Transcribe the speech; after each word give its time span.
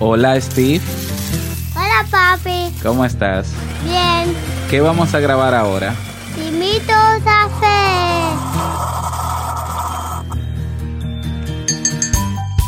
Hola 0.00 0.40
Steve, 0.40 0.80
Hola 1.74 2.06
papi, 2.10 2.72
¿cómo 2.82 3.04
estás? 3.04 3.48
bien. 3.84 4.34
¿Qué 4.70 4.80
vamos 4.80 5.14
a 5.14 5.20
grabar 5.20 5.54
ahora? 5.54 5.94
Invito 6.36 6.92
a 6.92 7.18
café. 7.24 7.64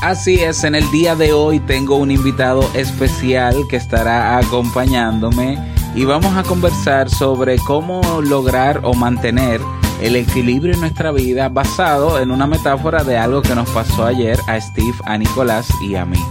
Así 0.02 0.36
es, 0.40 0.62
en 0.62 0.76
el 0.76 0.88
día 0.92 1.16
de 1.16 1.32
hoy 1.32 1.58
tengo 1.60 1.96
un 1.96 2.10
invitado 2.12 2.68
especial 2.74 3.56
que 3.68 3.76
estará 3.76 4.38
acompañándome 4.38 5.58
y 5.96 6.04
vamos 6.04 6.36
a 6.36 6.44
conversar 6.44 7.10
sobre 7.10 7.58
cómo 7.58 8.20
lograr 8.22 8.80
o 8.84 8.94
mantener 8.94 9.60
el 10.00 10.14
equilibrio 10.14 10.74
en 10.74 10.80
nuestra 10.80 11.10
vida 11.10 11.48
basado 11.48 12.20
en 12.20 12.30
una 12.30 12.46
metáfora 12.46 13.02
de 13.02 13.18
algo 13.18 13.42
que 13.42 13.54
nos 13.56 13.68
pasó 13.70 14.04
ayer 14.04 14.38
a 14.46 14.60
Steve, 14.60 14.94
a 15.06 15.18
Nicolás 15.18 15.66
y 15.82 15.96
a 15.96 16.04
mí. 16.04 16.22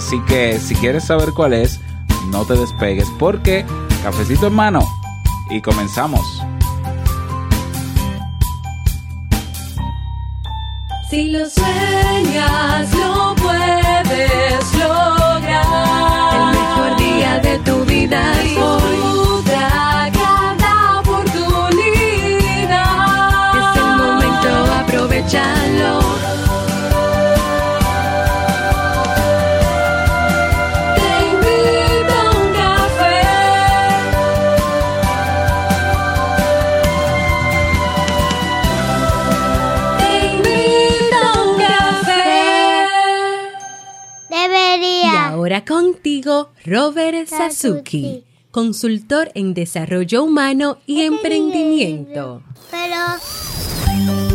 Así 0.00 0.18
que 0.20 0.58
si 0.58 0.74
quieres 0.76 1.04
saber 1.04 1.34
cuál 1.34 1.52
es, 1.52 1.78
no 2.30 2.46
te 2.46 2.54
despegues 2.54 3.06
porque 3.18 3.66
cafecito 4.02 4.46
en 4.46 4.54
mano 4.54 4.80
y 5.50 5.60
comenzamos. 5.60 6.22
Si 11.10 11.28
lo 11.28 11.46
sueñas, 11.50 12.94
lo 12.94 13.29
Robert 46.70 47.26
Sasuki, 47.26 48.22
consultor 48.52 49.32
en 49.34 49.54
desarrollo 49.54 50.22
humano 50.22 50.78
y 50.86 51.00
emprendimiento. 51.00 52.44
Pero 52.70 54.29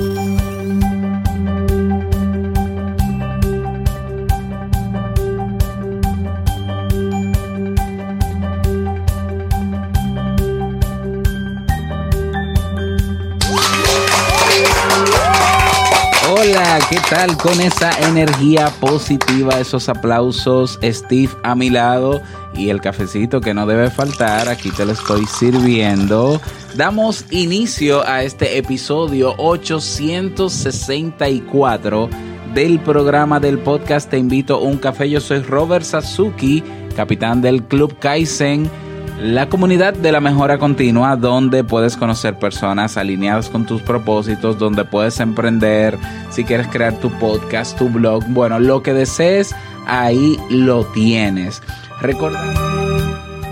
Hola, 16.55 16.79
¿qué 16.89 16.97
tal 17.09 17.35
con 17.35 17.59
esa 17.59 17.91
energía 18.07 18.69
positiva, 18.79 19.59
esos 19.59 19.89
aplausos, 19.89 20.79
Steve 20.81 21.33
a 21.43 21.53
mi 21.53 21.69
lado 21.69 22.21
y 22.53 22.69
el 22.69 22.79
cafecito 22.79 23.41
que 23.41 23.53
no 23.53 23.65
debe 23.65 23.91
faltar, 23.91 24.47
aquí 24.47 24.71
te 24.71 24.85
lo 24.85 24.93
estoy 24.93 25.25
sirviendo. 25.25 26.39
Damos 26.75 27.25
inicio 27.29 28.07
a 28.07 28.23
este 28.23 28.57
episodio 28.57 29.35
864 29.37 32.09
del 32.53 32.79
programa 32.79 33.41
del 33.41 33.59
podcast 33.59 34.09
Te 34.09 34.17
invito 34.17 34.55
a 34.55 34.59
un 34.59 34.77
café. 34.77 35.09
Yo 35.09 35.19
soy 35.19 35.39
Robert 35.39 35.83
Sasuki, 35.83 36.63
capitán 36.95 37.41
del 37.41 37.63
Club 37.63 37.99
Kaizen 37.99 38.71
la 39.19 39.47
comunidad 39.47 39.94
de 39.94 40.11
la 40.11 40.19
mejora 40.19 40.57
continua, 40.57 41.16
donde 41.16 41.63
puedes 41.63 41.95
conocer 41.95 42.38
personas 42.38 42.97
alineadas 42.97 43.50
con 43.50 43.66
tus 43.66 43.81
propósitos, 43.81 44.57
donde 44.57 44.84
puedes 44.84 45.19
emprender, 45.19 45.97
si 46.29 46.44
quieres 46.44 46.67
crear 46.67 47.00
tu 47.00 47.09
podcast, 47.12 47.78
tu 47.78 47.89
blog, 47.89 48.25
bueno, 48.28 48.59
lo 48.59 48.84
que 48.84 48.94
desees, 48.94 49.56
ahí 49.88 50.38
lo 50.50 50.85
tienes. 50.85 51.62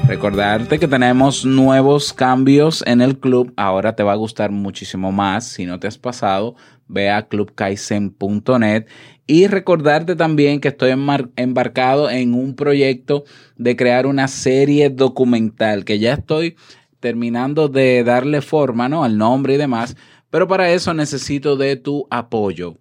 Recordarte 0.08 0.80
que 0.80 0.88
tenemos 0.88 1.46
nuevos 1.46 2.12
cambios 2.12 2.84
en 2.86 3.02
el 3.02 3.18
club. 3.20 3.54
Ahora 3.56 3.96
te 3.96 4.04
va 4.04 4.12
a 4.12 4.18
gustar 4.18 4.52
muchísimo 4.52 5.14
más. 5.14 5.48
Si 5.48 5.66
no 5.66 5.80
te 5.80 5.88
has 5.88 5.98
pasado, 5.98 6.56
ve 6.88 7.10
a 7.10 7.28
clubkaisen.net. 7.28 8.86
Y 9.26 9.48
recordarte 9.48 10.16
también 10.16 10.60
que 10.60 10.68
estoy 10.68 10.92
embarcado 10.92 12.10
en 12.10 12.34
un 12.34 12.56
proyecto 12.56 13.24
de 13.56 13.76
crear 13.76 14.06
una 14.06 14.28
serie 14.28 14.90
documental 14.90 15.86
que 15.86 16.00
ya 16.00 16.14
estoy 16.14 16.56
terminando 17.00 17.70
de 17.70 18.04
darle 18.04 18.42
forma 18.42 18.90
¿no? 18.90 19.04
al 19.04 19.18
nombre 19.18 19.54
y 19.54 19.58
demás. 19.58 19.96
Pero 20.30 20.48
para 20.48 20.72
eso 20.72 20.94
necesito 20.94 21.56
de 21.56 21.78
tu 21.78 22.06
apoyo 22.10 22.76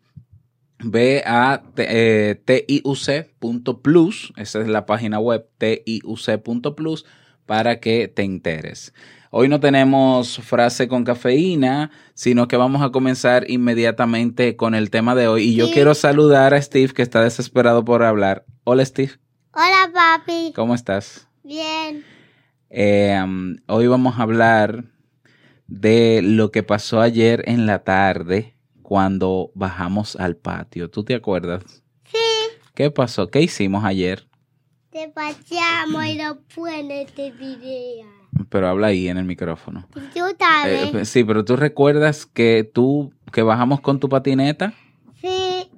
ve 0.83 1.23
a 1.25 1.63
eh, 1.77 2.41
tiuc.plus, 2.45 4.33
esa 4.37 4.61
es 4.61 4.69
la 4.69 4.87
página 4.87 5.19
web 5.19 5.47
tiuc.plus 5.59 7.07
para 7.47 7.81
que 7.81 8.09
te 8.09 8.23
enteres. 8.23 8.93
Hoy 9.35 9.49
no 9.49 9.61
tenemos 9.61 10.37
frase 10.41 10.89
con 10.89 11.05
cafeína, 11.05 11.91
sino 12.13 12.49
que 12.49 12.59
vamos 12.59 12.83
a 12.83 12.91
comenzar 12.91 13.51
inmediatamente 13.51 14.57
con 14.57 14.75
el 14.75 14.91
tema 14.91 15.15
de 15.15 15.27
hoy. 15.27 15.45
Y 15.45 15.55
yo 15.55 15.69
Sí. 15.69 15.73
quiero 15.73 15.95
saludar 15.95 16.53
a 16.53 16.61
Steve, 16.61 16.93
que 16.93 17.01
está 17.01 17.23
desesperado 17.23 17.83
por 17.83 18.03
hablar. 18.03 18.45
Hola 18.65 18.85
Steve, 18.85 19.13
hola 19.55 19.91
papi, 19.95 20.53
¿cómo 20.55 20.75
estás? 20.75 21.29
bien. 21.43 22.05
Eh, 22.69 23.19
um, 23.25 23.57
hoy 23.69 23.87
vamos 23.87 24.19
a 24.19 24.23
hablar 24.23 24.85
de 25.67 26.21
lo 26.23 26.51
que 26.51 26.63
pasó 26.63 27.01
ayer 27.01 27.43
en 27.47 27.65
la 27.67 27.85
tarde 27.85 28.55
cuando 28.83 29.51
bajamos 29.55 30.15
al 30.17 30.37
patio. 30.37 30.91
¿Tú 30.91 31.05
te 31.05 31.15
acuerdas? 31.15 31.83
Sí, 32.05 32.19
¿Qué 32.75 32.91
pasó? 32.91 33.29
¿Qué 33.29 33.41
hicimos 33.41 33.83
ayer? 33.85 34.29
te 34.91 35.09
paseamos 35.09 36.05
y 36.05 36.17
no 36.17 36.39
pueden 36.55 36.91
este 36.91 37.31
video. 37.31 38.22
Pero 38.49 38.69
habla 38.69 38.89
ahí 38.89 39.09
en 39.09 39.19
el 39.19 39.25
micrófono. 39.25 39.87
Y 39.97 40.01
tú 40.19 40.25
Eh, 40.27 40.37
sabes. 40.39 41.09
sí, 41.09 41.25
pero 41.25 41.45
tú 41.45 41.57
recuerdas 41.57 42.27
que 42.27 42.65
tú, 42.65 43.13
que 43.33 43.43
bajamos 43.43 43.81
con 43.81 44.01
tu 44.01 44.09
patineta 44.09 44.75
Sí, 45.21 45.69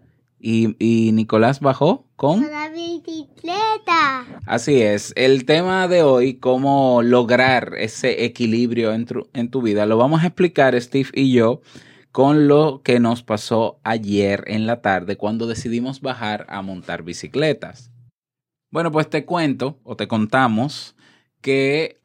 y, 0.40 0.76
y 0.78 1.12
Nicolás 1.12 1.60
bajó 1.60 2.06
con... 2.16 2.42
con 2.42 2.50
la 2.50 2.68
bicicleta. 2.70 4.24
Así 4.46 4.80
es, 4.82 5.12
el 5.16 5.44
tema 5.44 5.88
de 5.88 6.02
hoy, 6.02 6.34
cómo 6.34 7.02
lograr 7.02 7.74
ese 7.78 8.24
equilibrio 8.24 8.92
en 8.92 9.06
tu, 9.06 9.28
en 9.32 9.50
tu 9.50 9.62
vida, 9.62 9.86
lo 9.86 9.96
vamos 9.96 10.22
a 10.22 10.26
explicar 10.26 10.80
Steve 10.80 11.08
y 11.12 11.32
yo 11.32 11.60
con 12.12 12.46
lo 12.46 12.82
que 12.84 13.00
nos 13.00 13.22
pasó 13.24 13.80
ayer 13.82 14.44
en 14.46 14.66
la 14.66 14.80
tarde 14.80 15.16
cuando 15.16 15.46
decidimos 15.46 16.00
bajar 16.00 16.46
a 16.48 16.62
montar 16.62 17.02
bicicletas. 17.02 17.90
Bueno, 18.70 18.92
pues 18.92 19.08
te 19.10 19.24
cuento 19.24 19.78
o 19.82 19.96
te 19.96 20.06
contamos 20.08 20.94
que 21.44 21.98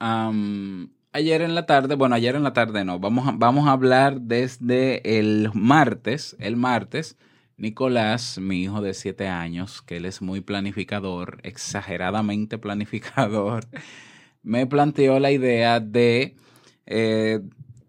ayer 1.14 1.42
en 1.42 1.56
la 1.56 1.66
tarde, 1.66 1.96
bueno, 1.96 2.14
ayer 2.14 2.36
en 2.36 2.44
la 2.44 2.52
tarde 2.52 2.84
no, 2.84 3.00
vamos 3.00 3.26
a, 3.26 3.32
vamos 3.32 3.70
a 3.70 3.72
hablar 3.72 4.20
desde 4.20 5.18
el 5.18 5.50
martes, 5.54 6.36
el 6.40 6.58
martes, 6.58 7.18
Nicolás, 7.56 8.38
mi 8.38 8.64
hijo 8.64 8.82
de 8.82 8.94
7 8.94 9.30
años, 9.30 9.82
que 9.82 9.96
él 9.96 10.04
es 10.04 10.22
muy 10.22 10.42
planificador, 10.42 11.40
exageradamente 11.44 12.58
planificador, 12.58 13.66
me 14.44 14.68
planteó 14.68 15.22
la 15.22 15.32
idea 15.32 15.80
de 15.80 16.36
eh, 16.86 17.40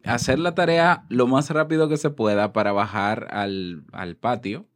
hacer 0.05 0.39
la 0.39 0.55
tarea 0.55 1.05
lo 1.09 1.27
más 1.27 1.50
rápido 1.50 1.89
que 1.89 1.97
se 1.97 2.10
pueda 2.10 2.53
para 2.53 2.71
bajar 2.71 3.27
al, 3.33 3.83
al 3.91 4.15
patio 4.15 4.69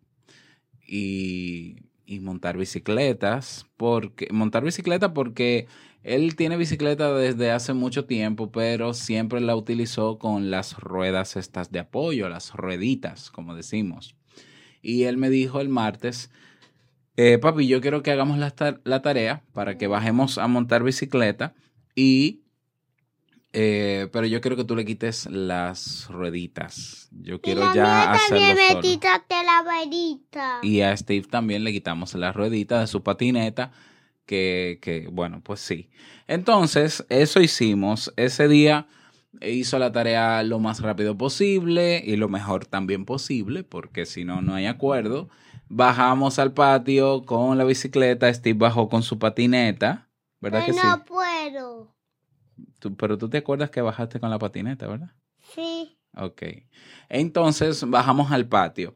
y, 0.84 1.76
y 2.04 2.18
montar 2.18 2.56
bicicletas, 2.56 3.64
porque 3.76 4.26
montar 4.32 4.64
bicicleta 4.64 5.14
porque 5.14 5.68
él 6.04 6.36
tiene 6.36 6.56
bicicleta 6.56 7.12
desde 7.14 7.50
hace 7.50 7.72
mucho 7.72 8.04
tiempo, 8.04 8.52
pero 8.52 8.94
siempre 8.94 9.40
la 9.40 9.56
utilizó 9.56 10.18
con 10.18 10.50
las 10.50 10.78
ruedas 10.78 11.36
estas 11.36 11.72
de 11.72 11.80
apoyo, 11.80 12.28
las 12.28 12.52
rueditas, 12.52 13.30
como 13.30 13.54
decimos. 13.56 14.14
Y 14.82 15.04
él 15.04 15.16
me 15.16 15.30
dijo 15.30 15.60
el 15.60 15.68
martes, 15.70 16.30
eh, 17.16 17.38
papi, 17.38 17.66
yo 17.66 17.80
quiero 17.80 18.02
que 18.02 18.10
hagamos 18.12 18.38
la, 18.38 18.50
ta- 18.50 18.80
la 18.84 19.02
tarea 19.02 19.42
para 19.52 19.78
que 19.78 19.86
bajemos 19.86 20.38
a 20.38 20.46
montar 20.46 20.82
bicicleta 20.82 21.54
y... 21.94 22.42
eh, 23.52 24.08
pero 24.12 24.26
yo 24.26 24.40
quiero 24.40 24.56
que 24.56 24.64
tú 24.64 24.74
le 24.74 24.84
quites 24.84 25.26
las 25.30 26.08
rueditas. 26.10 27.08
Yo 27.12 27.36
Y 27.36 27.38
quiero 27.38 27.60
la 27.60 27.74
ya 27.74 28.12
hacerlo 28.12 28.46
solo. 28.46 28.56
la 29.44 29.62
varita. 29.62 30.58
Y 30.62 30.80
a 30.80 30.96
Steve 30.96 31.26
también 31.30 31.62
le 31.64 31.72
quitamos 31.72 32.14
la 32.14 32.32
ruedita 32.32 32.80
de 32.80 32.86
su 32.88 33.02
patineta, 33.02 33.70
que, 34.26 34.78
que, 34.82 35.08
bueno, 35.10 35.40
pues 35.42 35.60
sí. 35.60 35.90
Entonces, 36.26 37.04
eso 37.08 37.40
hicimos. 37.40 38.12
Ese 38.16 38.48
día 38.48 38.86
hizo 39.40 39.78
la 39.78 39.92
tarea 39.92 40.42
lo 40.42 40.58
más 40.60 40.80
rápido 40.80 41.16
posible 41.18 42.02
y 42.04 42.16
lo 42.16 42.28
mejor 42.28 42.66
también 42.66 43.04
posible, 43.04 43.64
porque 43.64 44.06
si 44.06 44.24
no, 44.24 44.42
no 44.42 44.54
hay 44.54 44.66
acuerdo. 44.66 45.28
bajamos 45.68 46.38
al 46.38 46.52
patio 46.52 47.24
con 47.24 47.58
la 47.58 47.64
bicicleta, 47.64 48.32
Steve 48.32 48.58
bajó 48.58 48.88
con 48.88 49.02
su 49.02 49.18
patineta, 49.18 50.08
¿verdad 50.40 50.60
Yo 50.60 50.66
que 50.66 50.72
sí? 50.74 50.86
no 50.86 51.04
puedo. 51.04 51.94
Tú- 52.78 52.94
pero 52.96 53.18
tú 53.18 53.28
te 53.28 53.38
acuerdas 53.38 53.70
que 53.70 53.80
bajaste 53.80 54.20
con 54.20 54.30
la 54.30 54.38
patineta, 54.38 54.86
¿verdad? 54.86 55.10
Sí. 55.54 55.98
Ok. 56.16 56.42
Entonces 57.08 57.82
bajamos 57.88 58.30
al 58.30 58.46
patio. 58.46 58.94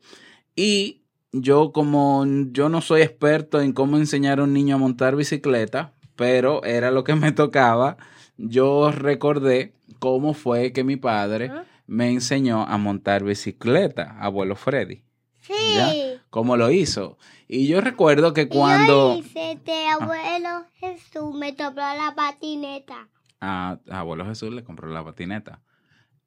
Y 0.55 1.05
yo 1.33 1.73
como 1.73 2.25
yo 2.53 2.69
no 2.69 2.81
soy 2.81 3.03
experto 3.03 3.61
en 3.61 3.73
cómo 3.73 3.97
enseñar 3.97 4.41
a 4.41 4.45
un 4.45 4.53
niño 4.53 4.77
a 4.77 4.79
montar 4.79 5.17
bicicleta, 5.17 5.93
pero 6.17 6.65
era 6.65 6.91
lo 6.91 7.05
que 7.05 7.15
me 7.15 7.33
tocaba, 7.33 7.97
yo 8.37 8.91
recordé 8.93 9.75
cómo 9.99 10.35
fue 10.35 10.73
que 10.73 10.85
mi 10.85 10.97
padre 10.97 11.51
¿Ah? 11.53 11.65
me 11.87 12.11
enseñó 12.11 12.63
a 12.63 12.79
montar 12.79 13.25
bicicleta, 13.25 14.17
abuelo 14.21 14.57
Freddy. 14.57 15.03
Sí. 15.41 15.55
¿Ya? 15.75 15.93
¿Cómo 16.31 16.57
lo 16.57 16.71
hizo? 16.71 17.17
Y 17.47 17.67
yo 17.67 17.81
recuerdo 17.81 18.35
que 18.35 18.49
cuando... 18.49 19.15
Yo 19.15 19.21
hice 19.21 19.59
de 19.65 19.87
abuelo 19.87 20.65
Jesús 20.75 21.35
me 21.35 21.53
tomó 21.55 21.77
la 21.77 22.13
patineta. 22.15 23.09
a, 23.41 23.79
a 23.89 24.01
abuelo 24.01 24.27
Jesús 24.27 24.53
le 24.53 24.63
compró 24.63 24.89
la 24.89 25.05
patineta. 25.05 25.63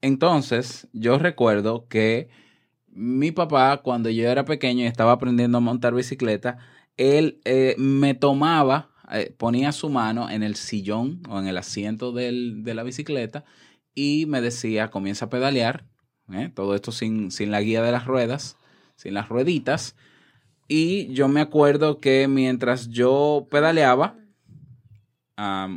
Entonces, 0.01 0.87
yo 0.93 1.19
recuerdo 1.19 1.87
que 1.87 2.29
mi 2.91 3.31
papá, 3.31 3.77
cuando 3.83 4.09
yo 4.09 4.29
era 4.29 4.45
pequeño 4.45 4.83
y 4.83 4.87
estaba 4.87 5.13
aprendiendo 5.13 5.57
a 5.57 5.61
montar 5.61 5.93
bicicleta, 5.93 6.57
él 6.97 7.39
eh, 7.45 7.75
me 7.77 8.13
tomaba, 8.13 8.91
eh, 9.11 9.33
ponía 9.37 9.71
su 9.71 9.89
mano 9.89 10.29
en 10.29 10.43
el 10.43 10.55
sillón 10.55 11.21
o 11.29 11.39
en 11.39 11.47
el 11.47 11.57
asiento 11.57 12.11
de 12.11 12.73
la 12.73 12.83
bicicleta 12.83 13.45
y 13.93 14.25
me 14.27 14.41
decía, 14.41 14.89
comienza 14.89 15.25
a 15.25 15.29
pedalear, 15.29 15.85
¿eh? 16.31 16.51
todo 16.53 16.75
esto 16.75 16.91
sin, 16.91 17.29
la 17.51 17.61
guía 17.61 17.81
de 17.81 17.91
las 17.91 18.05
ruedas, 18.05 18.57
sin 18.95 19.13
las 19.13 19.29
rueditas. 19.29 19.95
Y 20.67 21.13
yo 21.13 21.27
me 21.27 21.41
acuerdo 21.41 21.99
que 21.99 22.27
mientras 22.27 22.87
yo 22.89 23.47
pedaleaba, 23.51 24.15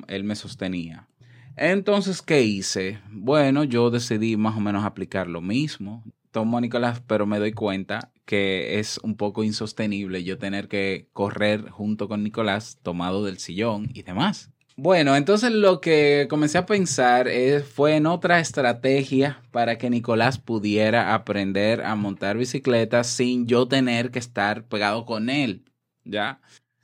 él 0.08 0.24
me 0.24 0.36
sostenía. 0.36 1.08
Entonces, 1.56 2.20
¿qué 2.20 2.42
hice? 2.42 3.00
Bueno, 3.10 3.64
yo 3.64 3.90
decidí 3.90 4.36
más 4.36 4.56
o 4.56 4.60
menos 4.60 4.84
aplicar 4.84 5.28
lo 5.28 5.40
mismo. 5.40 6.04
Tomo 6.34 6.58
a 6.58 6.60
Nicolás, 6.60 7.00
pero 7.06 7.26
me 7.26 7.38
doy 7.38 7.52
cuenta 7.52 8.10
que 8.24 8.80
es 8.80 8.98
un 9.04 9.16
poco 9.16 9.44
insostenible 9.44 10.24
yo 10.24 10.36
tener 10.36 10.66
que 10.66 11.06
correr 11.12 11.70
junto 11.70 12.08
con 12.08 12.24
Nicolás 12.24 12.80
tomado 12.82 13.24
del 13.24 13.38
sillón 13.38 13.88
y 13.94 14.02
demás. 14.02 14.50
Bueno, 14.76 15.14
entonces 15.14 15.52
lo 15.52 15.80
que 15.80 16.26
comencé 16.28 16.58
a 16.58 16.66
pensar 16.66 17.28
fue 17.72 17.94
en 17.94 18.06
otra 18.06 18.40
estrategia 18.40 19.44
para 19.52 19.78
que 19.78 19.90
Nicolás 19.90 20.40
pudiera 20.40 21.14
aprender 21.14 21.82
a 21.82 21.94
montar 21.94 22.36
bicicleta 22.36 23.04
sin 23.04 23.46
yo 23.46 23.68
tener 23.68 24.10
que 24.10 24.18
estar 24.18 24.64
pegado 24.66 25.04
con 25.04 25.30
él, 25.30 25.62
¿ya? 26.02 26.40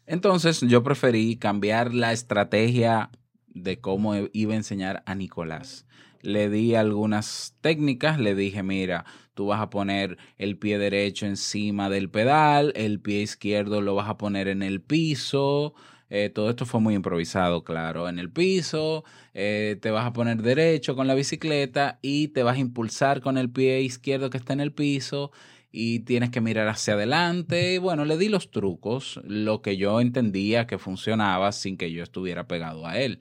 Entonces 0.06 0.61
yo 0.61 0.85
preferí 0.85 1.35
cambiar 1.35 1.93
la 1.93 2.12
estrategia 2.12 3.11
de 3.49 3.81
cómo 3.81 4.14
iba 4.32 4.53
a 4.53 4.58
enseñar 4.58 5.03
a 5.06 5.17
Nicolás. 5.17 5.87
Le 6.22 6.50
di 6.50 6.75
algunas 6.75 7.56
técnicas, 7.61 8.19
le 8.19 8.34
dije, 8.34 8.62
mira, 8.62 9.05
tú 9.34 9.46
vas 9.46 9.61
a 9.61 9.70
poner 9.70 10.19
el 10.37 10.58
pie 10.58 10.78
derecho 10.78 11.26
encima 11.26 11.88
del 11.88 12.11
pedal, 12.11 12.72
el 12.76 13.00
pie 13.00 13.22
izquierdo 13.22 13.81
lo 13.81 13.94
vas 13.94 14.08
a 14.08 14.19
poner 14.19 14.49
en 14.49 14.62
el 14.62 14.81
piso. 14.82 15.75
eh, 16.11 16.28
todo 16.28 16.50
esto 16.50 16.67
fue 16.67 16.81
muy 16.81 16.94
improvisado, 16.94 17.62
claro, 17.64 18.08
en 18.08 18.19
el 18.19 18.31
piso, 18.32 19.05
eh, 19.32 19.78
te 19.81 19.90
vas 19.90 20.05
a 20.06 20.12
poner 20.12 20.43
derecho 20.43 20.96
con 20.96 21.06
la 21.06 21.14
bicicleta 21.14 21.99
y 22.02 22.28
te 22.28 22.43
vas 22.43 22.56
a 22.56 22.61
impulsar 22.61 23.20
con 23.20 23.38
el 23.38 23.50
pie 23.50 23.81
izquierdo 23.82 24.28
que 24.28 24.38
está 24.38 24.52
en 24.52 24.61
el 24.61 24.72
piso 24.72 25.31
y 25.72 26.00
tienes 26.00 26.31
que 26.31 26.40
mirar 26.40 26.69
hacia 26.69 26.94
adelante. 26.94 27.75
Y 27.75 27.78
Bueno, 27.78 28.05
le 28.05 28.17
di 28.19 28.28
los 28.28 28.50
trucos, 28.50 29.20
lo 29.25 29.62
que 29.62 29.76
yo 29.76 30.00
entendía 30.00 30.67
que 30.67 30.78
funcionaba 30.78 31.52
sin 31.52 31.76
que 31.76 31.93
yo 31.93 32.02
estuviera 32.02 32.46
pegado 32.49 32.87
a 32.87 32.99
él. 32.99 33.20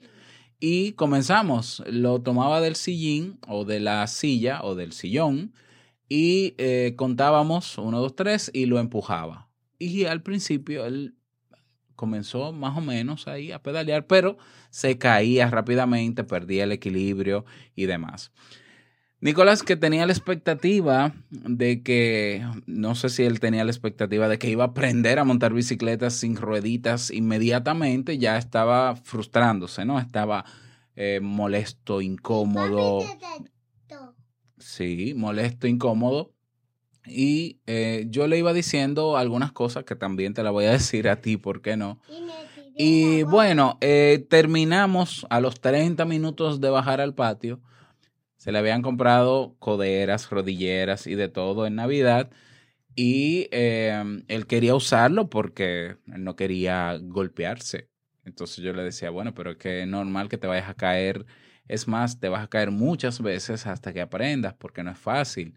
Y 0.60 0.92
comenzamos. 0.92 1.82
Lo 1.86 2.20
tomaba 2.20 2.60
del 2.60 2.76
sillín 2.76 3.38
o 3.48 3.64
de 3.64 3.80
la 3.80 4.06
silla 4.06 4.60
o 4.62 4.74
del 4.74 4.92
sillón 4.92 5.54
y 6.08 6.54
eh, 6.58 6.94
contábamos 6.96 7.78
uno, 7.78 8.00
dos, 8.00 8.14
tres 8.14 8.50
y 8.52 8.66
lo 8.66 8.78
empujaba. 8.78 9.48
Y 9.78 10.04
al 10.04 10.22
principio 10.22 10.84
él 10.84 11.14
comenzó 11.96 12.52
más 12.52 12.76
o 12.76 12.80
menos 12.80 13.26
ahí 13.26 13.52
a 13.52 13.62
pedalear, 13.62 14.06
pero 14.06 14.36
se 14.70 14.98
caía 14.98 15.48
rápidamente, 15.48 16.24
perdía 16.24 16.64
el 16.64 16.72
equilibrio 16.72 17.44
y 17.74 17.86
demás. 17.86 18.32
Nicolás, 19.22 19.62
que 19.62 19.76
tenía 19.76 20.06
la 20.06 20.12
expectativa 20.12 21.12
de 21.30 21.82
que, 21.82 22.42
no 22.66 22.94
sé 22.94 23.10
si 23.10 23.22
él 23.24 23.38
tenía 23.38 23.64
la 23.64 23.70
expectativa 23.70 24.28
de 24.28 24.38
que 24.38 24.48
iba 24.48 24.64
a 24.64 24.68
aprender 24.68 25.18
a 25.18 25.24
montar 25.24 25.52
bicicletas 25.52 26.14
sin 26.14 26.36
rueditas 26.36 27.10
inmediatamente, 27.10 28.16
ya 28.16 28.38
estaba 28.38 28.96
frustrándose, 28.96 29.84
¿no? 29.84 29.98
Estaba 29.98 30.46
eh, 30.96 31.20
molesto, 31.22 32.00
incómodo. 32.00 33.00
Sí, 34.58 35.12
molesto, 35.14 35.66
incómodo. 35.66 36.32
Y 37.06 37.60
eh, 37.66 38.06
yo 38.08 38.26
le 38.26 38.38
iba 38.38 38.52
diciendo 38.52 39.18
algunas 39.18 39.52
cosas 39.52 39.84
que 39.84 39.96
también 39.96 40.32
te 40.32 40.42
las 40.42 40.52
voy 40.52 40.64
a 40.64 40.72
decir 40.72 41.08
a 41.08 41.20
ti, 41.20 41.36
¿por 41.36 41.60
qué 41.60 41.76
no? 41.76 42.00
Y 42.74 43.24
bueno, 43.24 43.76
eh, 43.82 44.26
terminamos 44.30 45.26
a 45.28 45.40
los 45.40 45.60
30 45.60 46.06
minutos 46.06 46.60
de 46.62 46.70
bajar 46.70 47.02
al 47.02 47.14
patio. 47.14 47.60
Se 48.40 48.52
le 48.52 48.58
habían 48.58 48.80
comprado 48.80 49.54
coderas, 49.58 50.30
rodilleras 50.30 51.06
y 51.06 51.14
de 51.14 51.28
todo 51.28 51.66
en 51.66 51.74
Navidad. 51.74 52.30
Y 52.96 53.48
eh, 53.50 54.02
él 54.28 54.46
quería 54.46 54.74
usarlo 54.74 55.28
porque 55.28 55.98
no 56.06 56.36
quería 56.36 56.96
golpearse. 57.02 57.90
Entonces 58.24 58.64
yo 58.64 58.72
le 58.72 58.82
decía, 58.82 59.10
bueno, 59.10 59.34
pero 59.34 59.50
es 59.50 59.56
que 59.58 59.82
es 59.82 59.86
normal 59.86 60.30
que 60.30 60.38
te 60.38 60.46
vayas 60.46 60.70
a 60.70 60.74
caer. 60.74 61.26
Es 61.68 61.86
más, 61.86 62.18
te 62.18 62.30
vas 62.30 62.42
a 62.42 62.48
caer 62.48 62.70
muchas 62.70 63.20
veces 63.20 63.66
hasta 63.66 63.92
que 63.92 64.00
aprendas 64.00 64.54
porque 64.54 64.82
no 64.82 64.90
es 64.90 64.98
fácil. 64.98 65.52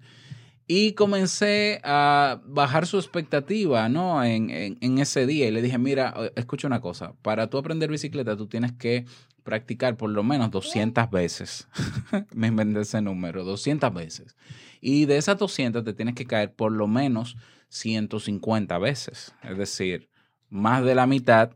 Y 0.67 0.91
comencé 0.91 1.79
a 1.85 2.41
bajar 2.45 2.85
su 2.85 2.97
expectativa, 2.97 3.87
¿no? 3.87 4.21
En, 4.25 4.49
en, 4.49 4.97
ese 4.97 5.25
día. 5.25 5.47
Y 5.47 5.51
le 5.51 5.61
dije, 5.61 5.77
mira, 5.77 6.13
escucha 6.35 6.67
una 6.67 6.81
cosa. 6.81 7.13
Para 7.21 7.47
tú 7.49 7.57
aprender 7.57 7.89
bicicleta, 7.89 8.35
tú 8.35 8.47
tienes 8.47 8.73
que 8.73 9.05
practicar 9.43 9.97
por 9.97 10.09
lo 10.09 10.23
menos 10.23 10.51
200 10.51 11.09
veces. 11.09 11.67
Me 12.33 12.47
inventé 12.47 12.81
ese 12.81 13.01
número, 13.01 13.43
200 13.43 13.93
veces. 13.93 14.35
Y 14.81 15.05
de 15.05 15.17
esas 15.17 15.37
200 15.37 15.83
te 15.83 15.93
tienes 15.93 16.15
que 16.15 16.25
caer 16.25 16.53
por 16.53 16.71
lo 16.71 16.87
menos 16.87 17.37
150 17.69 18.77
veces. 18.79 19.33
Es 19.43 19.57
decir, 19.57 20.09
más 20.49 20.83
de 20.83 20.95
la 20.95 21.07
mitad 21.07 21.51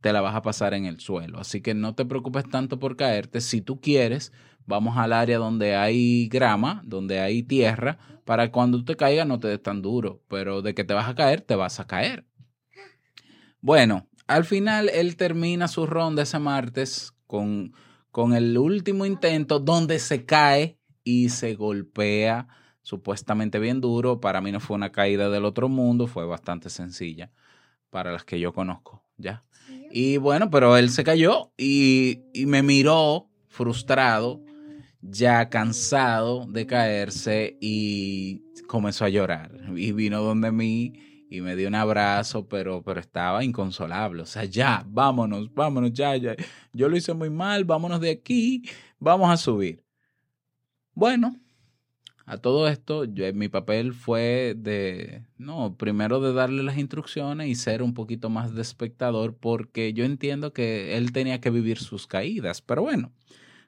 te 0.00 0.12
la 0.12 0.20
vas 0.20 0.34
a 0.34 0.42
pasar 0.42 0.74
en 0.74 0.84
el 0.84 1.00
suelo. 1.00 1.38
Así 1.38 1.62
que 1.62 1.72
no 1.72 1.94
te 1.94 2.04
preocupes 2.04 2.48
tanto 2.48 2.78
por 2.78 2.96
caerte. 2.96 3.40
Si 3.40 3.62
tú 3.62 3.80
quieres, 3.80 4.32
vamos 4.66 4.98
al 4.98 5.12
área 5.12 5.38
donde 5.38 5.76
hay 5.76 6.28
grama, 6.28 6.82
donde 6.84 7.20
hay 7.20 7.42
tierra, 7.42 7.98
para 8.24 8.50
cuando 8.50 8.84
te 8.84 8.96
caigas 8.96 9.26
no 9.26 9.40
te 9.40 9.48
des 9.48 9.62
tan 9.62 9.80
duro. 9.80 10.22
Pero 10.28 10.60
de 10.60 10.74
que 10.74 10.84
te 10.84 10.92
vas 10.92 11.08
a 11.08 11.14
caer, 11.14 11.40
te 11.40 11.56
vas 11.56 11.80
a 11.80 11.86
caer. 11.86 12.26
Bueno, 13.62 14.06
al 14.26 14.44
final 14.44 14.90
él 14.90 15.16
termina 15.16 15.68
su 15.68 15.86
ronda 15.86 16.22
ese 16.22 16.38
martes 16.38 17.13
con, 17.26 17.72
con 18.10 18.34
el 18.34 18.56
último 18.58 19.06
intento 19.06 19.60
donde 19.60 19.98
se 19.98 20.24
cae 20.24 20.78
y 21.04 21.28
se 21.28 21.54
golpea 21.54 22.48
supuestamente 22.82 23.58
bien 23.58 23.80
duro. 23.80 24.20
Para 24.20 24.40
mí 24.40 24.52
no 24.52 24.60
fue 24.60 24.76
una 24.76 24.92
caída 24.92 25.30
del 25.30 25.44
otro 25.44 25.68
mundo, 25.68 26.06
fue 26.06 26.24
bastante 26.26 26.70
sencilla 26.70 27.30
para 27.90 28.12
las 28.12 28.24
que 28.24 28.40
yo 28.40 28.52
conozco, 28.52 29.02
¿ya? 29.16 29.44
Y 29.90 30.16
bueno, 30.16 30.50
pero 30.50 30.76
él 30.76 30.90
se 30.90 31.04
cayó 31.04 31.52
y, 31.56 32.22
y 32.32 32.46
me 32.46 32.62
miró 32.62 33.28
frustrado, 33.48 34.42
ya 35.00 35.48
cansado 35.48 36.46
de 36.46 36.66
caerse 36.66 37.56
y 37.60 38.42
comenzó 38.66 39.04
a 39.04 39.10
llorar. 39.10 39.52
Y 39.76 39.92
vino 39.92 40.22
donde 40.22 40.50
mí 40.50 40.92
y 41.34 41.40
me 41.40 41.56
dio 41.56 41.68
un 41.68 41.74
abrazo, 41.74 42.48
pero, 42.48 42.82
pero 42.82 43.00
estaba 43.00 43.42
inconsolable. 43.44 44.22
O 44.22 44.26
sea, 44.26 44.44
ya, 44.44 44.84
vámonos, 44.86 45.52
vámonos, 45.52 45.92
ya, 45.92 46.16
ya. 46.16 46.36
Yo 46.72 46.88
lo 46.88 46.96
hice 46.96 47.12
muy 47.12 47.30
mal, 47.30 47.64
vámonos 47.64 48.00
de 48.00 48.10
aquí, 48.10 48.62
vamos 48.98 49.30
a 49.30 49.36
subir. 49.36 49.82
Bueno, 50.94 51.36
a 52.24 52.38
todo 52.38 52.68
esto, 52.68 53.04
yo, 53.04 53.32
mi 53.34 53.48
papel 53.48 53.92
fue 53.92 54.54
de, 54.56 55.24
no, 55.36 55.76
primero 55.76 56.20
de 56.20 56.32
darle 56.32 56.62
las 56.62 56.78
instrucciones 56.78 57.48
y 57.48 57.54
ser 57.56 57.82
un 57.82 57.94
poquito 57.94 58.30
más 58.30 58.54
de 58.54 58.62
espectador, 58.62 59.36
porque 59.36 59.92
yo 59.92 60.04
entiendo 60.04 60.52
que 60.52 60.96
él 60.96 61.12
tenía 61.12 61.40
que 61.40 61.50
vivir 61.50 61.78
sus 61.78 62.06
caídas. 62.06 62.62
Pero 62.62 62.82
bueno, 62.82 63.12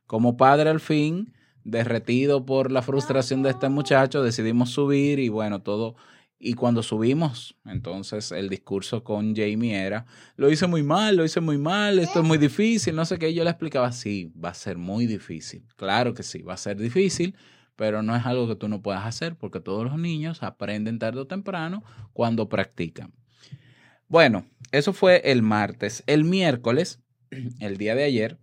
como 0.07 0.37
padre 0.37 0.71
al 0.71 0.81
fin, 0.81 1.35
derretido 1.65 2.47
por 2.47 2.71
la 2.71 2.81
frustración 2.81 3.43
de 3.43 3.51
este 3.51 3.69
muchacho, 3.69 4.23
decidimos 4.23 4.71
subir 4.71 5.19
y 5.19 5.29
bueno, 5.29 5.63
todo. 5.63 5.97
Y 6.39 6.53
cuando 6.53 6.83
subimos, 6.83 7.57
entonces 7.65 8.31
el 8.31 8.51
discurso 8.51 9.03
con 9.03 9.35
Jamie 9.35 9.75
era, 9.75 10.05
lo 10.37 10.51
hice 10.51 10.67
muy 10.67 10.83
mal, 10.83 11.17
lo 11.17 11.25
hice 11.25 11.41
muy 11.41 11.57
mal, 11.57 11.99
esto 11.99 12.21
es 12.21 12.27
muy 12.27 12.37
difícil, 12.37 12.95
no 12.95 13.07
sé 13.07 13.19
qué. 13.19 13.33
Yo 13.33 13.43
le 13.43 13.51
explicaba, 13.51 13.91
sí, 13.93 14.33
va 14.43 14.51
a 14.51 14.55
ser 14.55 14.77
muy 14.77 15.07
difícil. 15.07 15.65
Claro 15.77 16.13
que 16.13 16.23
sí, 16.23 16.43
va 16.43 16.55
a 16.55 16.59
ser 16.59 16.77
difícil, 16.77 17.35
pero 17.75 18.03
no 18.03 18.15
es 18.15 18.27
algo 18.27 18.47
que 18.47 18.57
tú 18.57 18.69
no 18.69 18.83
puedas 18.83 19.07
hacer 19.07 19.37
porque 19.37 19.61
todos 19.61 19.85
los 19.85 19.99
niños 19.99 20.43
aprenden 20.43 20.99
tarde 20.99 21.21
o 21.21 21.27
temprano 21.27 21.83
cuando 22.13 22.51
practican. 22.51 23.15
Bueno, 24.09 24.47
eso 24.73 24.93
fue 24.93 25.23
el 25.25 25.43
martes. 25.43 26.05
El 26.07 26.25
miércoles, 26.25 27.01
el 27.61 27.79
día 27.79 27.95
de 27.95 28.05
ayer, 28.05 28.39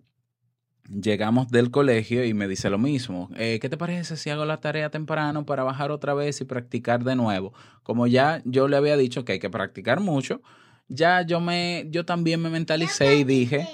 llegamos 0.89 1.49
del 1.49 1.71
colegio 1.71 2.25
y 2.25 2.33
me 2.33 2.47
dice 2.47 2.69
lo 2.69 2.77
mismo. 2.77 3.29
Eh, 3.35 3.59
¿Qué 3.61 3.69
te 3.69 3.77
parece 3.77 4.17
si 4.17 4.29
hago 4.29 4.45
la 4.45 4.57
tarea 4.57 4.89
temprano 4.89 5.45
para 5.45 5.63
bajar 5.63 5.91
otra 5.91 6.13
vez 6.13 6.41
y 6.41 6.45
practicar 6.45 7.03
de 7.03 7.15
nuevo? 7.15 7.53
Como 7.83 8.07
ya 8.07 8.41
yo 8.45 8.67
le 8.67 8.77
había 8.77 8.97
dicho 8.97 9.25
que 9.25 9.33
hay 9.33 9.39
que 9.39 9.49
practicar 9.49 9.99
mucho, 9.99 10.41
ya 10.87 11.21
yo 11.21 11.39
me, 11.39 11.87
yo 11.89 12.05
también 12.05 12.41
me 12.41 12.49
mentalicé 12.49 13.15
y 13.15 13.23
dije, 13.23 13.67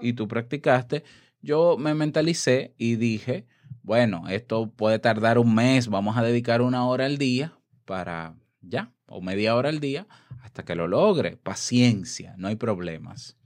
y 0.00 0.12
tú 0.12 0.28
practicaste, 0.28 1.04
yo 1.40 1.76
me 1.78 1.94
mentalicé 1.94 2.74
y 2.76 2.96
dije, 2.96 3.46
bueno, 3.82 4.28
esto 4.28 4.70
puede 4.70 4.98
tardar 4.98 5.38
un 5.38 5.54
mes, 5.54 5.88
vamos 5.88 6.16
a 6.16 6.22
dedicar 6.22 6.62
una 6.62 6.86
hora 6.86 7.06
al 7.06 7.18
día 7.18 7.52
para 7.84 8.36
ya, 8.60 8.92
o 9.06 9.20
media 9.20 9.56
hora 9.56 9.68
al 9.68 9.80
día, 9.80 10.06
hasta 10.42 10.64
que 10.64 10.74
lo 10.74 10.86
logre. 10.86 11.36
Paciencia, 11.36 12.34
no 12.38 12.48
hay 12.48 12.56
problemas. 12.56 13.36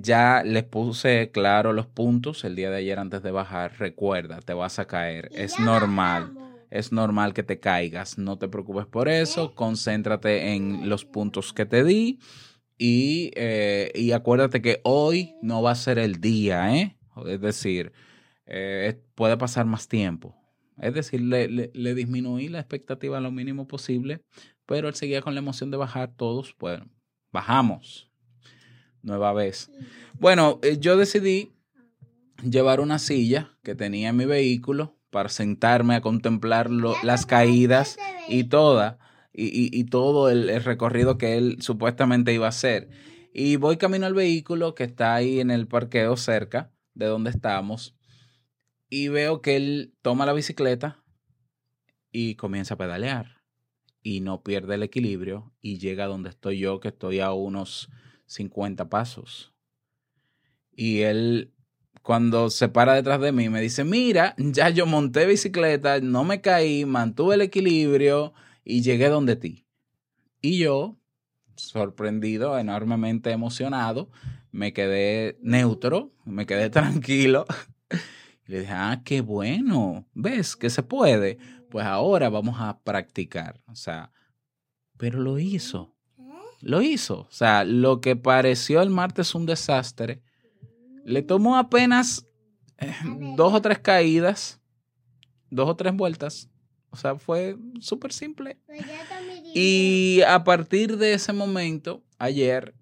Ya 0.00 0.42
les 0.44 0.64
puse 0.64 1.30
claro 1.32 1.72
los 1.72 1.86
puntos 1.86 2.44
el 2.44 2.54
día 2.54 2.70
de 2.70 2.76
ayer 2.78 2.98
antes 2.98 3.22
de 3.22 3.30
bajar. 3.30 3.72
Recuerda, 3.78 4.40
te 4.40 4.54
vas 4.54 4.78
a 4.78 4.86
caer. 4.86 5.28
Y 5.32 5.40
Es 5.40 5.58
normal. 5.58 6.32
bajamos. 6.34 6.48
Es 6.70 6.92
normal 6.92 7.34
que 7.34 7.42
te 7.42 7.58
caigas. 7.58 8.18
No 8.18 8.38
te 8.38 8.48
preocupes 8.48 8.86
por 8.86 9.08
eso. 9.08 9.54
Concéntrate 9.54 10.52
en 10.54 10.88
los 10.88 11.04
puntos 11.04 11.52
que 11.52 11.66
te 11.66 11.82
di. 11.82 12.18
Y, 12.76 13.32
eh, 13.34 13.90
y 13.94 14.12
acuérdate 14.12 14.62
que 14.62 14.80
hoy 14.84 15.34
no 15.42 15.62
va 15.62 15.72
a 15.72 15.74
ser 15.74 15.98
el 15.98 16.20
día, 16.20 16.74
¿eh? 16.76 16.96
Es 17.26 17.40
decir, 17.40 17.92
eh, 18.46 19.00
puede 19.16 19.36
pasar 19.36 19.66
más 19.66 19.88
tiempo. 19.88 20.36
Es 20.80 20.94
decir, 20.94 21.20
le, 21.22 21.48
le, 21.48 21.70
le 21.74 21.94
disminuí 21.94 22.48
la 22.48 22.60
expectativa 22.60 23.18
lo 23.18 23.32
mínimo 23.32 23.66
posible, 23.66 24.20
pero 24.64 24.86
él 24.86 24.94
seguía 24.94 25.22
con 25.22 25.34
la 25.34 25.40
emoción 25.40 25.72
de 25.72 25.76
bajar 25.76 26.12
todos. 26.16 26.54
Bueno, 26.56 26.86
bajamos. 27.32 28.08
Nueva 29.02 29.32
vez. 29.32 29.70
Bueno, 30.18 30.58
eh, 30.62 30.78
yo 30.78 30.96
decidí 30.96 31.52
llevar 32.42 32.80
una 32.80 32.98
silla 32.98 33.56
que 33.62 33.74
tenía 33.74 34.10
en 34.10 34.16
mi 34.16 34.24
vehículo 34.24 34.96
para 35.10 35.28
sentarme 35.28 35.94
a 35.94 36.00
contemplar 36.00 36.70
lo- 36.70 36.94
las 37.02 37.26
caídas 37.26 37.98
ese 38.28 38.36
y 38.36 38.44
toda 38.44 38.98
y, 39.32 39.46
y- 39.46 39.70
y 39.72 39.84
todo 39.84 40.30
el, 40.30 40.50
el 40.50 40.62
recorrido 40.64 41.16
que 41.18 41.36
él 41.38 41.56
supuestamente 41.60 42.32
iba 42.32 42.46
a 42.46 42.50
hacer. 42.50 42.90
Y 43.32 43.56
voy 43.56 43.76
camino 43.76 44.06
al 44.06 44.14
vehículo 44.14 44.74
que 44.74 44.84
está 44.84 45.14
ahí 45.14 45.40
en 45.40 45.50
el 45.50 45.66
parqueo 45.68 46.16
cerca 46.16 46.72
de 46.94 47.06
donde 47.06 47.30
estamos 47.30 47.94
y 48.90 49.08
veo 49.08 49.40
que 49.42 49.56
él 49.56 49.94
toma 50.02 50.26
la 50.26 50.32
bicicleta 50.32 51.02
y 52.10 52.34
comienza 52.34 52.74
a 52.74 52.78
pedalear 52.78 53.42
y 54.02 54.20
no 54.20 54.42
pierde 54.42 54.74
el 54.76 54.82
equilibrio 54.82 55.52
y 55.60 55.78
llega 55.78 56.06
donde 56.06 56.30
estoy 56.30 56.58
yo, 56.58 56.80
que 56.80 56.88
estoy 56.88 57.20
a 57.20 57.32
unos 57.32 57.90
50 58.28 58.88
pasos. 58.88 59.52
Y 60.72 61.00
él, 61.00 61.52
cuando 62.02 62.50
se 62.50 62.68
para 62.68 62.94
detrás 62.94 63.20
de 63.20 63.32
mí, 63.32 63.48
me 63.48 63.60
dice, 63.60 63.82
mira, 63.82 64.34
ya 64.38 64.68
yo 64.70 64.86
monté 64.86 65.26
bicicleta, 65.26 66.00
no 66.00 66.22
me 66.22 66.40
caí, 66.40 66.84
mantuve 66.84 67.34
el 67.34 67.40
equilibrio 67.40 68.32
y 68.64 68.82
llegué 68.82 69.08
donde 69.08 69.34
ti. 69.34 69.66
Y 70.40 70.58
yo, 70.58 70.96
sorprendido, 71.56 72.58
enormemente 72.58 73.32
emocionado, 73.32 74.10
me 74.52 74.72
quedé 74.72 75.38
neutro, 75.42 76.12
me 76.24 76.46
quedé 76.46 76.70
tranquilo. 76.70 77.46
Y 78.46 78.52
le 78.52 78.60
dije, 78.60 78.72
ah, 78.72 79.02
qué 79.04 79.20
bueno, 79.20 80.06
ves 80.14 80.54
que 80.54 80.70
se 80.70 80.82
puede. 80.82 81.38
Pues 81.70 81.84
ahora 81.84 82.28
vamos 82.28 82.56
a 82.60 82.80
practicar. 82.80 83.60
O 83.66 83.74
sea, 83.74 84.12
pero 84.96 85.20
lo 85.20 85.38
hizo. 85.38 85.97
Lo 86.60 86.82
hizo. 86.82 87.20
O 87.20 87.30
sea, 87.30 87.64
lo 87.64 88.00
que 88.00 88.16
pareció 88.16 88.82
el 88.82 88.90
martes 88.90 89.34
un 89.34 89.46
desastre, 89.46 90.22
le 91.04 91.22
tomó 91.22 91.56
apenas 91.56 92.26
eh, 92.78 92.92
dos 93.36 93.54
o 93.54 93.62
tres 93.62 93.78
caídas, 93.78 94.60
dos 95.50 95.68
o 95.68 95.76
tres 95.76 95.94
vueltas. 95.94 96.48
O 96.90 96.96
sea, 96.96 97.16
fue 97.16 97.56
súper 97.80 98.12
simple. 98.12 98.58
Pues. 98.66 98.84
Y 99.54 100.20
a 100.26 100.42
partir 100.44 100.96
de 100.96 101.14
ese 101.14 101.32
momento, 101.32 102.02
ayer, 102.18 102.74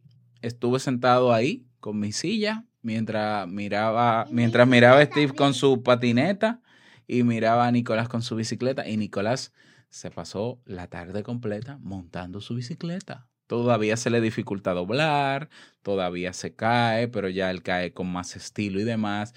estuve 0.42 0.78
sentado 0.78 1.33
ahí 1.33 1.66
con 1.80 1.99
mi 1.99 2.12
silla 2.12 2.64
mientras 2.83 3.49
miraba, 3.49 4.26
mientras 4.30 4.66
miraba 4.66 5.00
a 5.00 5.04
Steve 5.06 5.35
con 5.35 5.54
su 5.54 5.83
patineta 5.83 6.61
y 7.06 7.25
miraba 7.25 7.66
a 7.66 7.73
Nicolás 7.73 8.09
con 8.09 8.23
su 8.23 8.37
bicicleta. 8.37 8.88
Y 8.88 8.97
Nicolás 8.97 9.52
se 9.88 10.11
pasó 10.11 10.61
la 10.64 10.87
tarde 10.88 11.23
completa 11.23 11.78
montando 11.80 12.40
su 12.40 12.54
bicicleta. 12.54 13.26
Todavía 13.46 13.96
se 13.96 14.10
le 14.10 14.20
dificulta 14.20 14.74
doblar, 14.74 15.48
todavía 15.82 16.32
se 16.32 16.54
cae, 16.54 17.08
pero 17.08 17.28
ya 17.28 17.50
él 17.50 17.62
cae 17.62 17.92
con 17.92 18.10
más 18.10 18.34
estilo 18.34 18.80
y 18.80 18.84
demás. 18.84 19.34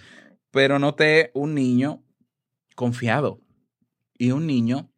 Pero 0.52 0.80
noté 0.80 1.32
un 1.34 1.54
niño 1.54 2.04
confiado 2.76 3.40
y 4.18 4.32
un 4.32 4.48
niño 4.48 4.92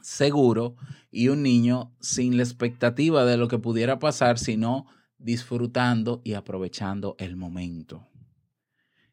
seguro 0.00 0.76
y 1.10 1.28
un 1.28 1.42
niño 1.42 1.94
sin 2.00 2.36
la 2.36 2.42
expectativa 2.42 3.24
de 3.24 3.38
lo 3.38 3.48
que 3.48 3.58
pudiera 3.58 3.98
pasar, 3.98 4.38
sino 4.38 4.86
disfrutando 5.16 6.20
y 6.22 6.34
aprovechando 6.34 7.16
el 7.18 7.36
momento. 7.36 8.06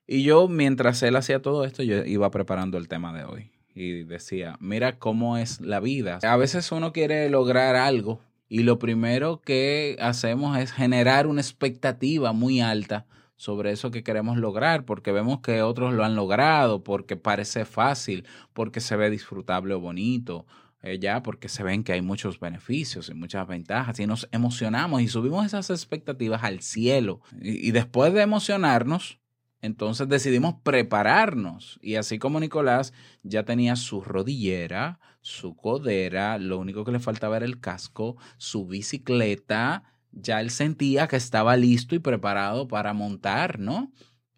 Y 0.06 0.24
yo, 0.24 0.50
mientras 0.50 1.02
él 1.04 1.16
hacía 1.16 1.42
todo 1.42 1.64
esto, 1.64 1.84
yo 1.84 2.04
iba 2.04 2.30
preparando 2.32 2.78
el 2.78 2.90
tema 2.90 3.18
de 3.18 3.24
hoy. 3.24 3.52
Y 3.74 4.04
decía, 4.04 4.58
mira 4.60 5.00
cómo 5.00 5.38
es 5.38 5.62
la 5.62 5.80
vida. 5.80 6.20
A 6.24 6.36
veces 6.36 6.70
uno 6.74 6.92
quiere 6.92 7.30
lograr 7.30 7.78
algo 7.78 8.20
y 8.52 8.64
lo 8.64 8.80
primero 8.80 9.40
que 9.40 9.96
hacemos 10.02 10.58
es 10.58 10.74
generar 10.74 11.26
una 11.26 11.40
expectativa 11.40 12.34
muy 12.34 12.60
alta 12.60 13.06
sobre 13.38 13.72
eso 13.72 13.92
que 13.92 14.04
queremos 14.04 14.38
lograr, 14.38 14.84
porque 14.84 15.14
vemos 15.14 15.40
que 15.40 15.62
otros 15.62 15.94
lo 15.94 16.04
han 16.04 16.18
logrado, 16.18 16.84
porque 16.84 17.16
parece 17.16 17.64
fácil, 17.64 18.26
porque 18.52 18.82
se 18.82 18.98
ve 18.98 19.10
disfrutable 19.10 19.74
o 19.74 19.80
bonito, 19.80 20.46
eh, 20.82 21.00
ya 21.00 21.24
porque 21.24 21.48
se 21.48 21.64
ven 21.64 21.86
que 21.86 21.94
hay 21.94 22.02
muchos 22.02 22.42
beneficios 22.42 23.08
y 23.08 23.14
muchas 23.14 23.48
ventajas 23.48 23.98
y 24.02 24.06
nos 24.06 24.28
emocionamos 24.34 25.02
y 25.02 25.08
subimos 25.08 25.46
esas 25.46 25.70
expectativas 25.70 26.44
al 26.44 26.60
cielo. 26.60 27.22
Y, 27.42 27.70
y 27.70 27.72
después 27.72 28.12
de 28.12 28.22
emocionarnos, 28.22 29.21
entonces 29.62 30.08
decidimos 30.10 30.56
prepararnos. 30.64 31.80
Y 31.82 31.96
así 31.96 32.20
como 32.20 32.40
Nicolás 32.40 32.94
ya 33.24 33.44
tenía 33.44 33.76
su 33.76 34.02
rodillera, 34.02 35.00
su 35.22 35.56
codera, 35.56 36.38
lo 36.38 36.58
único 36.58 36.84
que 36.84 36.92
le 36.92 37.00
faltaba 37.00 37.38
era 37.38 37.46
el 37.46 37.60
casco, 37.60 38.18
su 38.38 38.66
bicicleta, 38.66 39.84
ya 40.12 40.42
él 40.42 40.50
sentía 40.50 41.08
que 41.08 41.16
estaba 41.16 41.56
listo 41.58 41.96
y 41.96 42.00
preparado 42.00 42.68
para 42.68 42.94
montar, 42.94 43.60
¿no? 43.60 43.92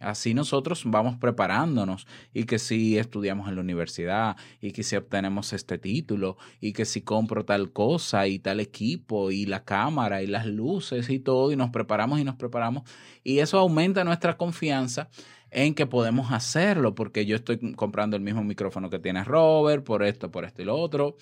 Así 0.03 0.33
nosotros 0.33 0.83
vamos 0.85 1.15
preparándonos 1.17 2.05
y 2.33 2.43
que 2.43 2.59
si 2.59 2.97
estudiamos 2.97 3.47
en 3.47 3.55
la 3.55 3.61
universidad 3.61 4.35
y 4.61 4.71
que 4.71 4.83
si 4.83 4.95
obtenemos 4.95 5.53
este 5.53 5.77
título 5.77 6.37
y 6.59 6.73
que 6.73 6.85
si 6.85 7.01
compro 7.01 7.45
tal 7.45 7.71
cosa 7.71 8.27
y 8.27 8.39
tal 8.39 8.59
equipo 8.59 9.31
y 9.31 9.45
la 9.45 9.63
cámara 9.63 10.21
y 10.21 10.27
las 10.27 10.45
luces 10.45 11.09
y 11.09 11.19
todo 11.19 11.51
y 11.51 11.55
nos 11.55 11.69
preparamos 11.69 12.19
y 12.19 12.23
nos 12.23 12.35
preparamos 12.35 12.83
y 13.23 13.39
eso 13.39 13.57
aumenta 13.57 14.03
nuestra 14.03 14.37
confianza 14.37 15.09
en 15.51 15.75
que 15.75 15.85
podemos 15.85 16.31
hacerlo 16.31 16.95
porque 16.95 17.25
yo 17.25 17.35
estoy 17.35 17.73
comprando 17.75 18.17
el 18.17 18.23
mismo 18.23 18.43
micrófono 18.43 18.89
que 18.89 18.99
tiene 18.99 19.23
Robert 19.23 19.83
por 19.83 20.03
esto, 20.03 20.31
por 20.31 20.45
esto 20.45 20.61
y 20.61 20.65
lo 20.65 20.75
otro. 20.75 21.15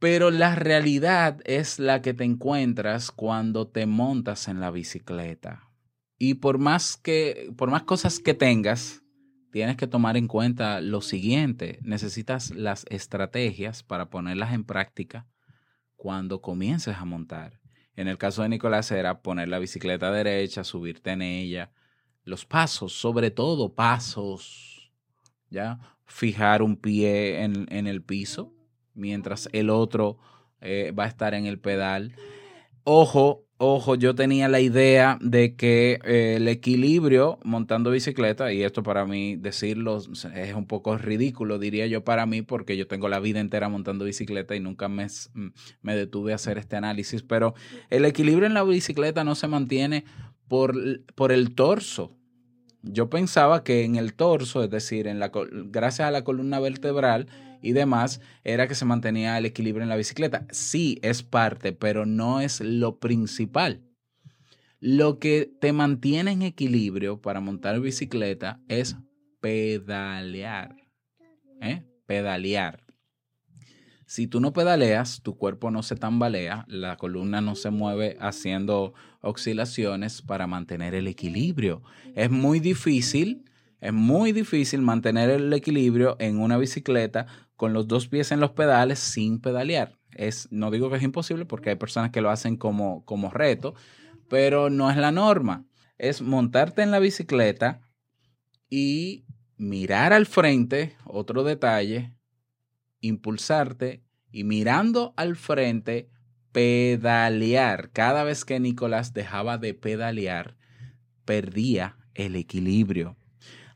Pero 0.00 0.30
la 0.30 0.54
realidad 0.54 1.40
es 1.44 1.78
la 1.78 2.02
que 2.02 2.14
te 2.14 2.24
encuentras 2.24 3.10
cuando 3.10 3.66
te 3.66 3.86
montas 3.86 4.46
en 4.46 4.60
la 4.60 4.70
bicicleta. 4.70 5.67
Y 6.18 6.34
por 6.34 6.58
más 6.58 6.96
que, 6.96 7.52
por 7.56 7.70
más 7.70 7.84
cosas 7.84 8.18
que 8.18 8.34
tengas, 8.34 9.02
tienes 9.52 9.76
que 9.76 9.86
tomar 9.86 10.16
en 10.16 10.26
cuenta 10.26 10.80
lo 10.80 11.00
siguiente. 11.00 11.78
Necesitas 11.82 12.50
las 12.50 12.84
estrategias 12.90 13.82
para 13.82 14.10
ponerlas 14.10 14.52
en 14.52 14.64
práctica 14.64 15.26
cuando 15.96 16.40
comiences 16.40 16.96
a 16.96 17.04
montar. 17.04 17.60
En 17.94 18.08
el 18.08 18.18
caso 18.18 18.42
de 18.42 18.48
Nicolás 18.48 18.90
era 18.90 19.22
poner 19.22 19.48
la 19.48 19.58
bicicleta 19.58 20.12
derecha, 20.12 20.64
subirte 20.64 21.10
en 21.10 21.22
ella, 21.22 21.72
los 22.24 22.44
pasos, 22.44 22.92
sobre 22.92 23.30
todo 23.30 23.74
pasos, 23.74 24.92
¿ya? 25.50 25.80
Fijar 26.06 26.62
un 26.62 26.76
pie 26.76 27.42
en, 27.42 27.66
en 27.70 27.86
el 27.86 28.02
piso 28.02 28.54
mientras 28.94 29.48
el 29.52 29.70
otro 29.70 30.18
eh, 30.60 30.92
va 30.96 31.04
a 31.04 31.08
estar 31.08 31.34
en 31.34 31.46
el 31.46 31.58
pedal. 31.58 32.14
Ojo, 32.84 33.46
ojo, 33.58 33.96
yo 33.96 34.14
tenía 34.14 34.48
la 34.48 34.60
idea 34.60 35.18
de 35.20 35.56
que 35.56 35.98
eh, 36.04 36.36
el 36.36 36.46
equilibrio 36.46 37.38
montando 37.42 37.90
bicicleta, 37.90 38.52
y 38.52 38.62
esto 38.62 38.84
para 38.84 39.04
mí 39.04 39.36
decirlo 39.36 39.98
es 39.98 40.54
un 40.54 40.66
poco 40.66 40.96
ridículo, 40.96 41.58
diría 41.58 41.86
yo 41.88 42.04
para 42.04 42.24
mí, 42.24 42.42
porque 42.42 42.76
yo 42.76 42.86
tengo 42.86 43.08
la 43.08 43.18
vida 43.18 43.40
entera 43.40 43.68
montando 43.68 44.04
bicicleta 44.04 44.54
y 44.54 44.60
nunca 44.60 44.88
me, 44.88 45.06
mm, 45.06 45.48
me 45.82 45.96
detuve 45.96 46.32
a 46.32 46.36
hacer 46.36 46.56
este 46.56 46.76
análisis, 46.76 47.22
pero 47.22 47.54
el 47.90 48.04
equilibrio 48.04 48.46
en 48.46 48.54
la 48.54 48.62
bicicleta 48.62 49.24
no 49.24 49.34
se 49.34 49.48
mantiene 49.48 50.04
por, 50.46 50.74
por 51.14 51.32
el 51.32 51.54
torso, 51.54 52.14
Yo 52.82 53.10
pensaba 53.10 53.64
que 53.64 53.84
en 53.84 53.96
el 53.96 54.14
torso, 54.14 54.62
es 54.62 54.70
decir, 54.70 55.08
en 55.08 55.18
la, 55.18 55.32
gracias 55.32 56.08
a 56.08 56.12
la 56.12 56.22
columna 56.22 56.60
vertebral 56.60 57.26
y 57.62 57.72
demás, 57.72 58.20
era 58.44 58.68
que 58.68 58.74
se 58.74 58.84
mantenía 58.84 59.38
el 59.38 59.46
equilibrio 59.46 59.82
en 59.82 59.88
la 59.88 59.96
bicicleta. 59.96 60.46
Sí, 60.50 60.98
es 61.02 61.22
parte, 61.22 61.72
pero 61.72 62.06
no 62.06 62.40
es 62.40 62.60
lo 62.60 62.98
principal. 62.98 63.82
Lo 64.80 65.18
que 65.18 65.50
te 65.60 65.72
mantiene 65.72 66.32
en 66.32 66.42
equilibrio 66.42 67.20
para 67.20 67.40
montar 67.40 67.80
bicicleta 67.80 68.60
es 68.68 68.96
pedalear. 69.40 70.76
¿eh? 71.60 71.84
Pedalear. 72.06 72.84
Si 74.06 74.26
tú 74.26 74.40
no 74.40 74.54
pedaleas, 74.54 75.20
tu 75.22 75.36
cuerpo 75.36 75.70
no 75.70 75.82
se 75.82 75.94
tambalea, 75.94 76.64
la 76.66 76.96
columna 76.96 77.42
no 77.42 77.54
se 77.54 77.70
mueve 77.70 78.16
haciendo 78.20 78.94
oscilaciones 79.20 80.22
para 80.22 80.46
mantener 80.46 80.94
el 80.94 81.06
equilibrio. 81.08 81.82
Es 82.14 82.30
muy 82.30 82.58
difícil, 82.58 83.44
es 83.80 83.92
muy 83.92 84.32
difícil 84.32 84.82
mantener 84.82 85.30
el 85.30 85.52
equilibrio 85.52 86.16
en 86.18 86.40
una 86.40 86.56
bicicleta 86.56 87.26
con 87.56 87.72
los 87.72 87.86
dos 87.86 88.08
pies 88.08 88.32
en 88.32 88.40
los 88.40 88.52
pedales 88.52 88.98
sin 88.98 89.40
pedalear. 89.40 89.98
Es, 90.12 90.48
no 90.50 90.70
digo 90.70 90.90
que 90.90 90.96
es 90.96 91.02
imposible 91.02 91.44
porque 91.44 91.70
hay 91.70 91.76
personas 91.76 92.10
que 92.10 92.20
lo 92.20 92.30
hacen 92.30 92.56
como, 92.56 93.04
como 93.04 93.30
reto, 93.30 93.74
pero 94.28 94.70
no 94.70 94.90
es 94.90 94.96
la 94.96 95.12
norma. 95.12 95.64
Es 95.96 96.22
montarte 96.22 96.82
en 96.82 96.90
la 96.90 96.98
bicicleta 96.98 97.80
y 98.68 99.24
mirar 99.56 100.12
al 100.12 100.26
frente, 100.26 100.96
otro 101.04 101.44
detalle, 101.44 102.14
impulsarte 103.00 104.02
y 104.30 104.44
mirando 104.44 105.14
al 105.16 105.36
frente, 105.36 106.10
pedalear. 106.52 107.90
Cada 107.92 108.24
vez 108.24 108.44
que 108.44 108.58
Nicolás 108.60 109.12
dejaba 109.12 109.58
de 109.58 109.74
pedalear, 109.74 110.56
perdía 111.24 111.96
el 112.14 112.34
equilibrio. 112.36 113.17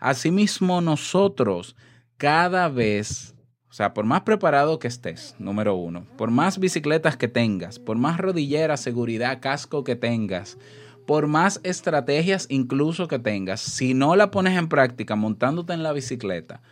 Asimismo, 0.03 0.81
nosotros, 0.81 1.77
cada 2.17 2.69
vez, 2.69 3.37
o 3.71 3.73
sea, 3.73 3.95
por 3.95 4.05
más 4.05 4.23
preparado 4.23 4.81
que 4.81 4.89
estés, 4.89 5.37
número 5.39 5.77
uno, 5.77 6.09
por 6.19 6.33
más 6.33 6.59
bicicletas 6.59 7.17
que 7.17 7.29
tengas, 7.29 7.79
por 7.79 7.97
más 7.97 8.19
rodillera, 8.19 8.77
seguridad, 8.77 9.39
casco 9.41 9.85
que 9.85 9.95
tengas, 9.95 10.59
por 11.07 11.29
más 11.29 11.61
estrategias 11.63 12.49
incluso 12.51 13.07
que 13.07 13.21
tengas, 13.21 13.61
si 13.61 13.95
no 13.95 14.17
la 14.17 14.33
pones 14.33 14.59
en 14.59 14.69
práctica 14.69 15.15
montándote 15.15 15.73
en 15.73 15.85
la 15.85 15.93
bicicleta 15.93 16.63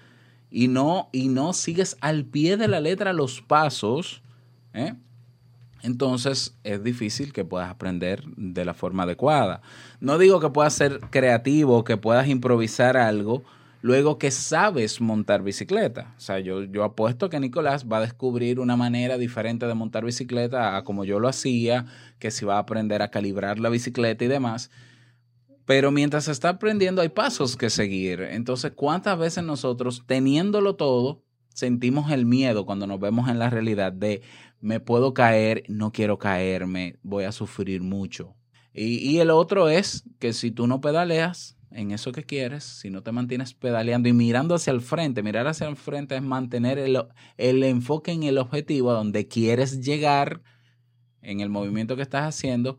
y 0.50 0.66
no, 0.66 1.08
y 1.12 1.28
no 1.28 1.52
sigues 1.52 1.96
al 2.00 2.24
pie 2.24 2.56
de 2.56 2.66
la 2.66 2.80
letra 2.80 3.12
los 3.12 3.42
pasos, 3.42 4.22
¿eh? 4.74 4.94
Entonces 5.82 6.56
es 6.64 6.82
difícil 6.82 7.32
que 7.32 7.44
puedas 7.44 7.70
aprender 7.70 8.24
de 8.36 8.64
la 8.64 8.74
forma 8.74 9.04
adecuada. 9.04 9.62
No 10.00 10.18
digo 10.18 10.40
que 10.40 10.50
puedas 10.50 10.74
ser 10.74 11.00
creativo, 11.10 11.84
que 11.84 11.96
puedas 11.96 12.28
improvisar 12.28 12.96
algo 12.96 13.42
luego 13.82 14.18
que 14.18 14.30
sabes 14.30 15.00
montar 15.00 15.42
bicicleta. 15.42 16.14
O 16.16 16.20
sea, 16.20 16.38
yo, 16.38 16.64
yo 16.64 16.84
apuesto 16.84 17.30
que 17.30 17.40
Nicolás 17.40 17.86
va 17.90 17.98
a 17.98 18.02
descubrir 18.02 18.60
una 18.60 18.76
manera 18.76 19.18
diferente 19.18 19.66
de 19.66 19.74
montar 19.74 20.04
bicicleta 20.04 20.76
a 20.76 20.84
como 20.84 21.04
yo 21.04 21.18
lo 21.18 21.28
hacía, 21.28 21.86
que 22.18 22.30
si 22.30 22.44
va 22.44 22.56
a 22.56 22.60
aprender 22.60 23.02
a 23.02 23.10
calibrar 23.10 23.58
la 23.58 23.68
bicicleta 23.68 24.24
y 24.24 24.28
demás. 24.28 24.70
Pero 25.64 25.90
mientras 25.90 26.28
está 26.28 26.50
aprendiendo 26.50 27.00
hay 27.00 27.10
pasos 27.10 27.56
que 27.56 27.70
seguir. 27.70 28.20
Entonces, 28.20 28.72
¿cuántas 28.74 29.18
veces 29.18 29.44
nosotros, 29.44 30.04
teniéndolo 30.06 30.76
todo, 30.76 31.22
sentimos 31.54 32.10
el 32.10 32.26
miedo 32.26 32.66
cuando 32.66 32.86
nos 32.86 33.00
vemos 33.00 33.28
en 33.28 33.38
la 33.38 33.50
realidad 33.50 33.92
de 33.92 34.22
me 34.60 34.80
puedo 34.80 35.14
caer, 35.14 35.64
no 35.68 35.92
quiero 35.92 36.18
caerme, 36.18 36.96
voy 37.02 37.24
a 37.24 37.32
sufrir 37.32 37.82
mucho? 37.82 38.34
Y, 38.72 38.98
y 38.98 39.18
el 39.18 39.30
otro 39.30 39.68
es 39.68 40.04
que 40.18 40.32
si 40.32 40.50
tú 40.50 40.66
no 40.66 40.80
pedaleas 40.80 41.56
en 41.70 41.92
eso 41.92 42.12
que 42.12 42.24
quieres, 42.24 42.64
si 42.64 42.90
no 42.90 43.02
te 43.02 43.12
mantienes 43.12 43.54
pedaleando 43.54 44.08
y 44.08 44.12
mirando 44.12 44.54
hacia 44.54 44.72
el 44.72 44.80
frente, 44.80 45.22
mirar 45.22 45.46
hacia 45.46 45.68
el 45.68 45.76
frente 45.76 46.16
es 46.16 46.22
mantener 46.22 46.78
el, 46.78 47.02
el 47.36 47.62
enfoque 47.62 48.12
en 48.12 48.24
el 48.24 48.38
objetivo 48.38 48.90
a 48.90 48.94
donde 48.94 49.28
quieres 49.28 49.80
llegar 49.80 50.42
en 51.22 51.40
el 51.40 51.48
movimiento 51.48 51.96
que 51.96 52.02
estás 52.02 52.24
haciendo, 52.24 52.78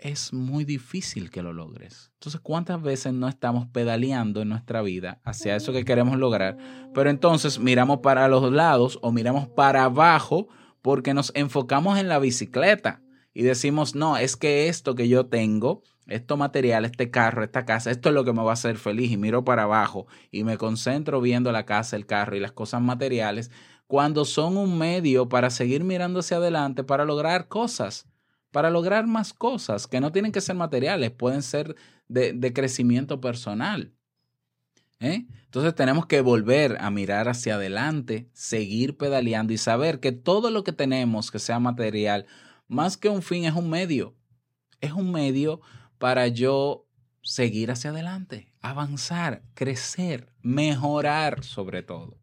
es 0.00 0.32
muy 0.32 0.64
difícil 0.64 1.30
que 1.30 1.42
lo 1.42 1.52
logres. 1.52 2.10
Entonces, 2.14 2.40
¿cuántas 2.40 2.82
veces 2.82 3.12
no 3.12 3.28
estamos 3.28 3.66
pedaleando 3.68 4.42
en 4.42 4.48
nuestra 4.48 4.82
vida 4.82 5.20
hacia 5.24 5.56
eso 5.56 5.72
que 5.72 5.84
queremos 5.84 6.18
lograr? 6.18 6.56
Pero 6.94 7.10
entonces 7.10 7.58
miramos 7.58 8.00
para 8.00 8.26
los 8.28 8.50
lados 8.50 8.98
o 9.02 9.12
miramos 9.12 9.48
para 9.48 9.84
abajo 9.84 10.48
porque 10.82 11.14
nos 11.14 11.32
enfocamos 11.34 11.98
en 11.98 12.08
la 12.08 12.18
bicicleta 12.18 13.02
y 13.32 13.42
decimos, 13.42 13.94
no, 13.94 14.16
es 14.16 14.36
que 14.36 14.68
esto 14.68 14.94
que 14.94 15.08
yo 15.08 15.26
tengo, 15.26 15.82
esto 16.06 16.36
material, 16.36 16.84
este 16.84 17.10
carro, 17.10 17.44
esta 17.44 17.64
casa, 17.64 17.90
esto 17.90 18.08
es 18.08 18.14
lo 18.14 18.24
que 18.24 18.32
me 18.32 18.42
va 18.42 18.50
a 18.50 18.54
hacer 18.54 18.78
feliz 18.78 19.12
y 19.12 19.16
miro 19.16 19.44
para 19.44 19.64
abajo 19.64 20.06
y 20.30 20.44
me 20.44 20.56
concentro 20.56 21.20
viendo 21.20 21.52
la 21.52 21.66
casa, 21.66 21.96
el 21.96 22.06
carro 22.06 22.36
y 22.36 22.40
las 22.40 22.52
cosas 22.52 22.80
materiales, 22.80 23.50
cuando 23.86 24.24
son 24.24 24.56
un 24.56 24.78
medio 24.78 25.28
para 25.28 25.50
seguir 25.50 25.84
mirando 25.84 26.20
hacia 26.20 26.38
adelante, 26.38 26.84
para 26.84 27.04
lograr 27.04 27.48
cosas 27.48 28.06
para 28.50 28.70
lograr 28.70 29.06
más 29.06 29.32
cosas 29.32 29.86
que 29.86 30.00
no 30.00 30.12
tienen 30.12 30.32
que 30.32 30.40
ser 30.40 30.56
materiales, 30.56 31.10
pueden 31.10 31.42
ser 31.42 31.76
de, 32.08 32.52
crecimiento 32.52 33.20
personal. 33.20 33.92
¿eh? 34.98 35.26
Entonces 35.44 35.74
tenemos 35.74 36.06
que 36.06 36.20
volver 36.20 36.76
a 36.80 36.90
mirar 36.90 37.28
hacia 37.28 37.54
adelante, 37.54 38.28
seguir 38.32 38.96
pedaleando 38.96 39.52
y 39.52 39.58
saber 39.58 40.00
que 40.00 40.12
todo 40.12 40.50
lo 40.50 40.64
que 40.64 40.72
tenemos 40.72 41.30
que 41.30 41.38
sea 41.38 41.58
material, 41.58 42.26
más 42.68 42.96
que 42.96 43.08
un 43.08 43.22
fin, 43.22 43.44
es 43.44 43.54
un 43.54 43.70
medio. 43.70 44.16
Es 44.80 44.92
un 44.92 45.12
medio 45.12 45.60
para 45.98 46.26
yo 46.28 46.86
seguir 47.22 47.70
hacia 47.70 47.90
adelante, 47.90 48.54
avanzar, 48.62 49.42
crecer, 49.54 50.32
mejorar 50.40 51.44
sobre 51.44 51.82
todo. 51.82 52.19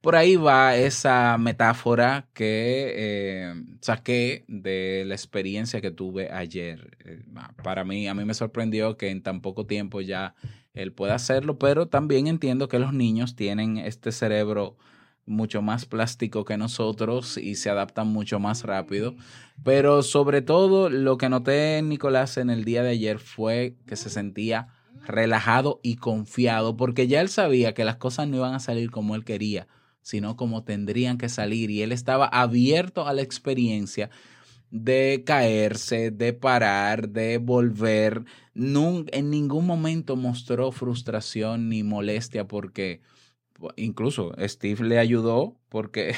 Por 0.00 0.16
ahí 0.16 0.36
va 0.36 0.76
esa 0.76 1.36
metáfora 1.36 2.26
que 2.32 2.94
eh, 2.96 3.54
saqué 3.82 4.46
de 4.48 5.04
la 5.06 5.14
experiencia 5.14 5.82
que 5.82 5.90
tuve 5.90 6.30
ayer. 6.32 6.96
Eh, 7.04 7.22
para 7.62 7.84
mí, 7.84 8.08
a 8.08 8.14
mí 8.14 8.24
me 8.24 8.32
sorprendió 8.32 8.96
que 8.96 9.10
en 9.10 9.22
tan 9.22 9.42
poco 9.42 9.66
tiempo 9.66 10.00
ya 10.00 10.34
él 10.72 10.94
pueda 10.94 11.16
hacerlo, 11.16 11.58
pero 11.58 11.88
también 11.88 12.28
entiendo 12.28 12.68
que 12.68 12.78
los 12.78 12.94
niños 12.94 13.36
tienen 13.36 13.76
este 13.76 14.10
cerebro 14.10 14.78
mucho 15.26 15.60
más 15.60 15.84
plástico 15.84 16.46
que 16.46 16.56
nosotros 16.56 17.36
y 17.36 17.56
se 17.56 17.68
adaptan 17.68 18.08
mucho 18.08 18.38
más 18.40 18.64
rápido. 18.64 19.14
Pero 19.62 20.02
sobre 20.02 20.40
todo 20.40 20.88
lo 20.88 21.18
que 21.18 21.28
noté 21.28 21.82
Nicolás 21.82 22.38
en 22.38 22.48
el 22.48 22.64
día 22.64 22.82
de 22.82 22.90
ayer 22.90 23.18
fue 23.18 23.76
que 23.86 23.96
se 23.96 24.08
sentía 24.08 24.68
relajado 25.06 25.78
y 25.82 25.96
confiado 25.96 26.76
porque 26.78 27.06
ya 27.06 27.20
él 27.20 27.28
sabía 27.28 27.74
que 27.74 27.84
las 27.84 27.96
cosas 27.96 28.28
no 28.28 28.36
iban 28.36 28.54
a 28.54 28.60
salir 28.60 28.90
como 28.90 29.14
él 29.14 29.24
quería 29.24 29.68
sino 30.02 30.36
como 30.36 30.64
tendrían 30.64 31.18
que 31.18 31.28
salir. 31.28 31.70
Y 31.70 31.82
él 31.82 31.92
estaba 31.92 32.26
abierto 32.26 33.06
a 33.06 33.12
la 33.12 33.22
experiencia 33.22 34.10
de 34.70 35.22
caerse, 35.26 36.10
de 36.10 36.32
parar, 36.32 37.08
de 37.08 37.38
volver. 37.38 38.24
En 38.54 39.30
ningún 39.30 39.66
momento 39.66 40.16
mostró 40.16 40.72
frustración 40.72 41.68
ni 41.68 41.82
molestia 41.82 42.46
porque 42.46 43.00
incluso 43.76 44.32
Steve 44.38 44.84
le 44.84 44.98
ayudó 44.98 45.56
porque 45.68 46.14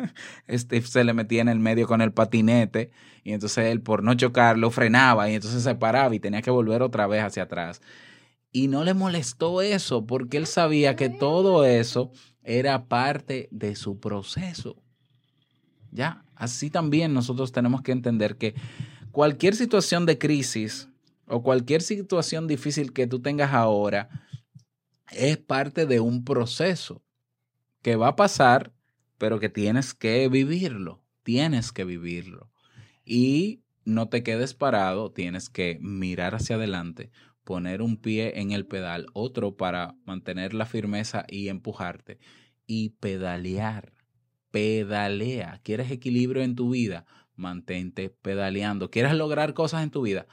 Steve 0.50 0.86
se 0.86 1.04
le 1.04 1.12
metía 1.12 1.42
en 1.42 1.48
el 1.48 1.58
medio 1.58 1.86
con 1.86 2.00
el 2.00 2.12
patinete 2.12 2.90
y 3.22 3.32
entonces 3.32 3.66
él 3.66 3.82
por 3.82 4.02
no 4.02 4.14
chocarlo 4.14 4.70
frenaba 4.70 5.28
y 5.30 5.34
entonces 5.34 5.62
se 5.62 5.74
paraba 5.74 6.14
y 6.14 6.20
tenía 6.20 6.42
que 6.42 6.50
volver 6.50 6.82
otra 6.82 7.06
vez 7.06 7.22
hacia 7.22 7.44
atrás. 7.44 7.82
Y 8.52 8.68
no 8.68 8.84
le 8.84 8.94
molestó 8.94 9.60
eso 9.60 10.06
porque 10.06 10.38
él 10.38 10.46
sabía 10.46 10.96
que 10.96 11.10
todo 11.10 11.64
eso 11.66 12.12
era 12.46 12.86
parte 12.86 13.48
de 13.50 13.74
su 13.74 13.98
proceso. 13.98 14.80
Ya, 15.90 16.24
así 16.36 16.70
también 16.70 17.12
nosotros 17.12 17.50
tenemos 17.50 17.82
que 17.82 17.90
entender 17.90 18.36
que 18.36 18.54
cualquier 19.10 19.56
situación 19.56 20.06
de 20.06 20.16
crisis 20.16 20.88
o 21.26 21.42
cualquier 21.42 21.82
situación 21.82 22.46
difícil 22.46 22.92
que 22.92 23.08
tú 23.08 23.20
tengas 23.20 23.52
ahora 23.52 24.08
es 25.10 25.38
parte 25.38 25.86
de 25.86 25.98
un 25.98 26.24
proceso 26.24 27.02
que 27.82 27.96
va 27.96 28.08
a 28.08 28.16
pasar, 28.16 28.72
pero 29.18 29.40
que 29.40 29.48
tienes 29.48 29.92
que 29.92 30.28
vivirlo, 30.28 31.02
tienes 31.24 31.72
que 31.72 31.84
vivirlo. 31.84 32.48
Y 33.04 33.62
no 33.84 34.08
te 34.08 34.22
quedes 34.22 34.54
parado, 34.54 35.10
tienes 35.10 35.48
que 35.48 35.78
mirar 35.80 36.36
hacia 36.36 36.56
adelante, 36.56 37.10
poner 37.46 37.80
un 37.80 37.96
pie 37.96 38.40
en 38.40 38.50
el 38.50 38.66
pedal, 38.66 39.06
otro 39.12 39.56
para 39.56 39.94
mantener 40.04 40.52
la 40.52 40.66
firmeza 40.66 41.24
y 41.28 41.46
empujarte 41.48 42.18
y 42.66 42.90
pedalear. 42.90 43.92
Pedalea. 44.50 45.60
¿Quieres 45.62 45.92
equilibrio 45.92 46.42
en 46.42 46.56
tu 46.56 46.70
vida? 46.70 47.06
Mantente 47.36 48.10
pedaleando. 48.10 48.90
¿Quieres 48.90 49.14
lograr 49.14 49.54
cosas 49.54 49.84
en 49.84 49.90
tu 49.90 50.02
vida? 50.02 50.26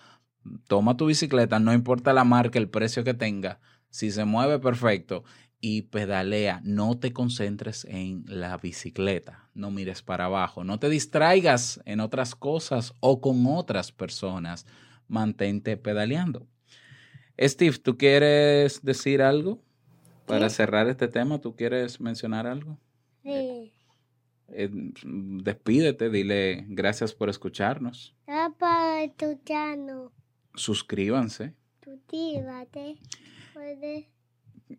Toma 0.67 0.97
tu 0.97 1.05
bicicleta, 1.05 1.59
no 1.59 1.71
importa 1.71 2.13
la 2.13 2.23
marca, 2.23 2.57
el 2.57 2.69
precio 2.69 3.03
que 3.03 3.13
tenga. 3.13 3.59
Si 3.91 4.09
se 4.09 4.25
mueve, 4.25 4.57
perfecto. 4.57 5.23
Y 5.61 5.83
pedalea. 5.83 6.61
No 6.63 6.97
te 6.97 7.13
concentres 7.13 7.85
en 7.85 8.25
la 8.27 8.57
bicicleta. 8.57 9.49
No 9.53 9.69
mires 9.69 10.01
para 10.01 10.25
abajo. 10.25 10.63
No 10.63 10.79
te 10.79 10.89
distraigas 10.89 11.79
en 11.85 11.99
otras 11.99 12.33
cosas 12.33 12.95
o 13.01 13.21
con 13.21 13.45
otras 13.45 13.91
personas. 13.91 14.65
Mantente 15.07 15.77
pedaleando. 15.77 16.47
Steve, 17.39 17.77
¿tú 17.79 17.97
quieres 17.97 18.81
decir 18.83 19.21
algo 19.21 19.59
para 20.25 20.49
Sí. 20.49 20.57
cerrar 20.57 20.87
este 20.87 21.07
tema? 21.07 21.39
¿Tú 21.41 21.55
quieres 21.55 21.99
mencionar 21.99 22.45
algo? 22.47 22.77
Sí. 23.23 23.73
Eh, 24.49 24.69
despídete, 24.71 26.09
dile 26.09 26.65
gracias 26.69 27.13
por 27.13 27.29
escucharnos. 27.29 28.13
Papá, 28.25 29.01
escuchando. 29.03 30.11
Suscríbanse. 30.53 31.53
Tú 31.79 31.99
tírate. 32.07 32.97
Puedes. 33.53 34.05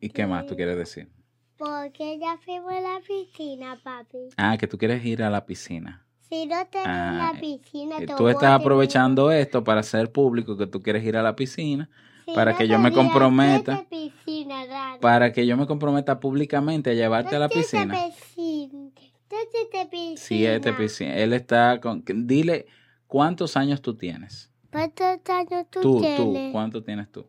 ¿Y 0.00 0.10
qué 0.10 0.26
más 0.26 0.46
tú 0.46 0.54
quieres 0.54 0.76
decir? 0.76 1.08
Porque 1.56 2.18
ya 2.18 2.36
fuimos 2.44 2.72
a 2.72 2.80
la 2.80 3.00
piscina, 3.06 3.78
papi. 3.82 4.28
Ah, 4.36 4.56
que 4.58 4.66
tú 4.66 4.76
quieres 4.78 5.04
ir 5.04 5.22
a 5.22 5.30
la 5.30 5.44
piscina. 5.46 6.06
Si 6.28 6.46
no 6.46 6.66
te 6.66 6.78
Ah, 6.84 7.10
en 7.10 7.18
la 7.36 7.40
piscina, 7.40 7.96
Eh, 7.98 8.06
te 8.06 8.14
Tú 8.14 8.22
voy 8.24 8.32
estás 8.32 8.50
a 8.50 8.54
aprovechando 8.56 9.30
esto 9.30 9.62
para 9.64 9.80
hacer 9.80 10.10
público 10.10 10.56
que 10.56 10.66
tú 10.66 10.82
quieres 10.82 11.04
ir 11.04 11.16
a 11.16 11.22
la 11.22 11.36
piscina, 11.36 11.90
Si 12.24 12.32
para 12.32 12.56
que 12.56 12.66
yo 12.68 12.78
me 12.78 12.92
comprometa. 12.92 13.76
"Vete 13.90 14.12
piscina, 14.24 14.64
Rana". 14.66 14.98
para 15.00 15.32
que 15.32 15.46
yo 15.46 15.56
me 15.56 15.66
comprometa 15.66 16.20
públicamente 16.20 16.90
a 16.90 16.94
llevarte 16.94 17.36
a 17.36 17.38
la 17.38 17.48
piscina. 17.48 17.94
piscina. 18.06 18.90
Piscina. 18.96 20.16
Siete 20.16 20.72
piscinas. 20.74 21.16
Él 21.16 21.32
está 21.32 21.80
con... 21.80 22.04
Dile, 22.06 22.66
¿cuántos 23.06 23.56
años 23.56 23.82
tú 23.82 23.96
tienes? 23.96 24.50
¿Cuántos 24.70 25.18
años 25.28 25.66
tú, 25.70 25.80
Tú, 25.80 25.94
tú, 25.94 26.00
tienes? 26.00 26.52
¿cuántos 26.52 26.84
tienes 26.84 27.10
tú? 27.10 27.26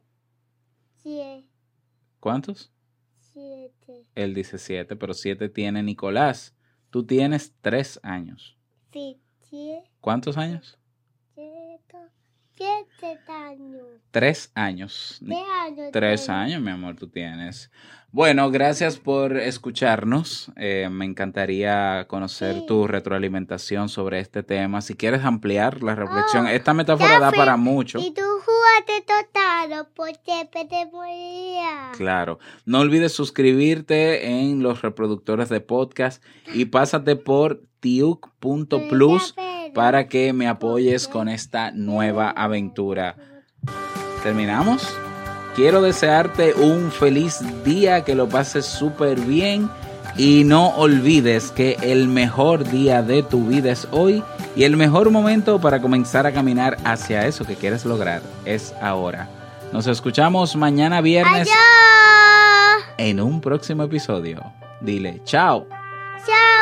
Siete. 1.02 1.48
¿Cuántos? 2.20 2.72
Siete. 3.18 4.06
Él 4.16 4.34
dice 4.34 4.58
siete, 4.58 4.96
pero 4.96 5.14
siete 5.14 5.50
tiene 5.50 5.84
Nicolás. 5.84 6.56
Tú 6.90 7.06
tienes 7.06 7.54
tres 7.62 8.00
años. 8.04 8.58
Sí, 8.92 9.20
siete. 9.42 9.92
¿Cuántos 10.00 10.38
años? 10.38 10.80
Siete 12.58 13.20
años. 13.32 13.82
Tres 14.12 14.52
años. 14.56 15.18
Ni- 15.22 15.36
¿Qué 15.36 15.42
años 15.66 15.90
Tres 15.92 16.30
años, 16.30 16.62
mi 16.62 16.72
amor, 16.72 16.96
tú 16.96 17.08
tienes. 17.08 17.70
Bueno, 18.12 18.50
gracias 18.50 18.98
por 18.98 19.36
escucharnos. 19.36 20.50
Eh, 20.56 20.88
me 20.90 21.04
encantaría 21.04 22.06
conocer 22.08 22.56
Sí. 22.56 22.66
tu 22.66 22.88
retroalimentación 22.88 23.90
sobre 23.90 24.22
este 24.22 24.42
tema. 24.42 24.80
Si 24.82 24.96
quieres 24.96 25.26
ampliar 25.26 25.84
la 25.84 25.96
reflexión, 25.96 26.46
Oh, 26.46 26.50
esta 26.50 26.74
metáfora 26.74 27.20
da 27.20 27.32
para 27.34 27.58
mucho. 27.58 28.00
Y 28.00 28.12
tú 28.14 28.22
jugaste 28.22 29.02
total, 29.06 29.88
porque 29.94 30.48
te 30.52 30.86
moría. 30.94 31.92
Claro. 31.98 32.40
No 32.64 32.80
olvides 32.80 33.12
suscribirte 33.12 34.28
en 34.30 34.64
los 34.64 34.82
reproductores 34.82 35.50
de 35.50 35.60
podcast 35.60 36.24
y 36.54 36.66
pásate 36.66 37.18
por 37.18 37.64
tiuk.plus 37.82 39.36
para 39.76 40.08
que 40.08 40.34
me 40.34 40.48
apoyes 40.48 41.08
con 41.08 41.28
esta 41.28 41.70
nueva 41.70 42.32
aventura. 42.32 43.18
¿Terminamos? 44.24 44.88
Quiero 45.56 45.82
desearte 45.82 46.54
un 46.54 46.92
feliz 46.92 47.40
día, 47.64 48.04
que 48.04 48.16
lo 48.16 48.28
pases 48.28 48.66
súper 48.66 49.20
bien 49.20 49.70
y 50.18 50.44
no 50.46 50.70
olvides 50.70 51.52
que 51.52 51.78
el 51.82 52.08
mejor 52.08 52.70
día 52.70 53.04
de 53.04 53.22
tu 53.22 53.46
vida 53.46 53.72
es 53.72 53.88
hoy 53.92 54.24
y 54.56 54.64
el 54.64 54.78
mejor 54.78 55.12
momento 55.12 55.60
para 55.60 55.82
comenzar 55.82 56.26
a 56.26 56.32
caminar 56.32 56.78
hacia 56.86 57.28
eso 57.28 57.46
que 57.46 57.56
quieres 57.56 57.86
lograr 57.86 58.22
es 58.46 58.74
ahora. 58.82 59.28
Nos 59.74 59.88
escuchamos 59.88 60.56
mañana 60.56 61.02
viernes 61.02 61.50
Adiós. 61.50 62.86
en 62.98 63.20
un 63.20 63.42
próximo 63.42 63.84
episodio. 63.84 64.42
Dile 64.80 65.22
chao. 65.26 65.68
Chao. 66.26 66.55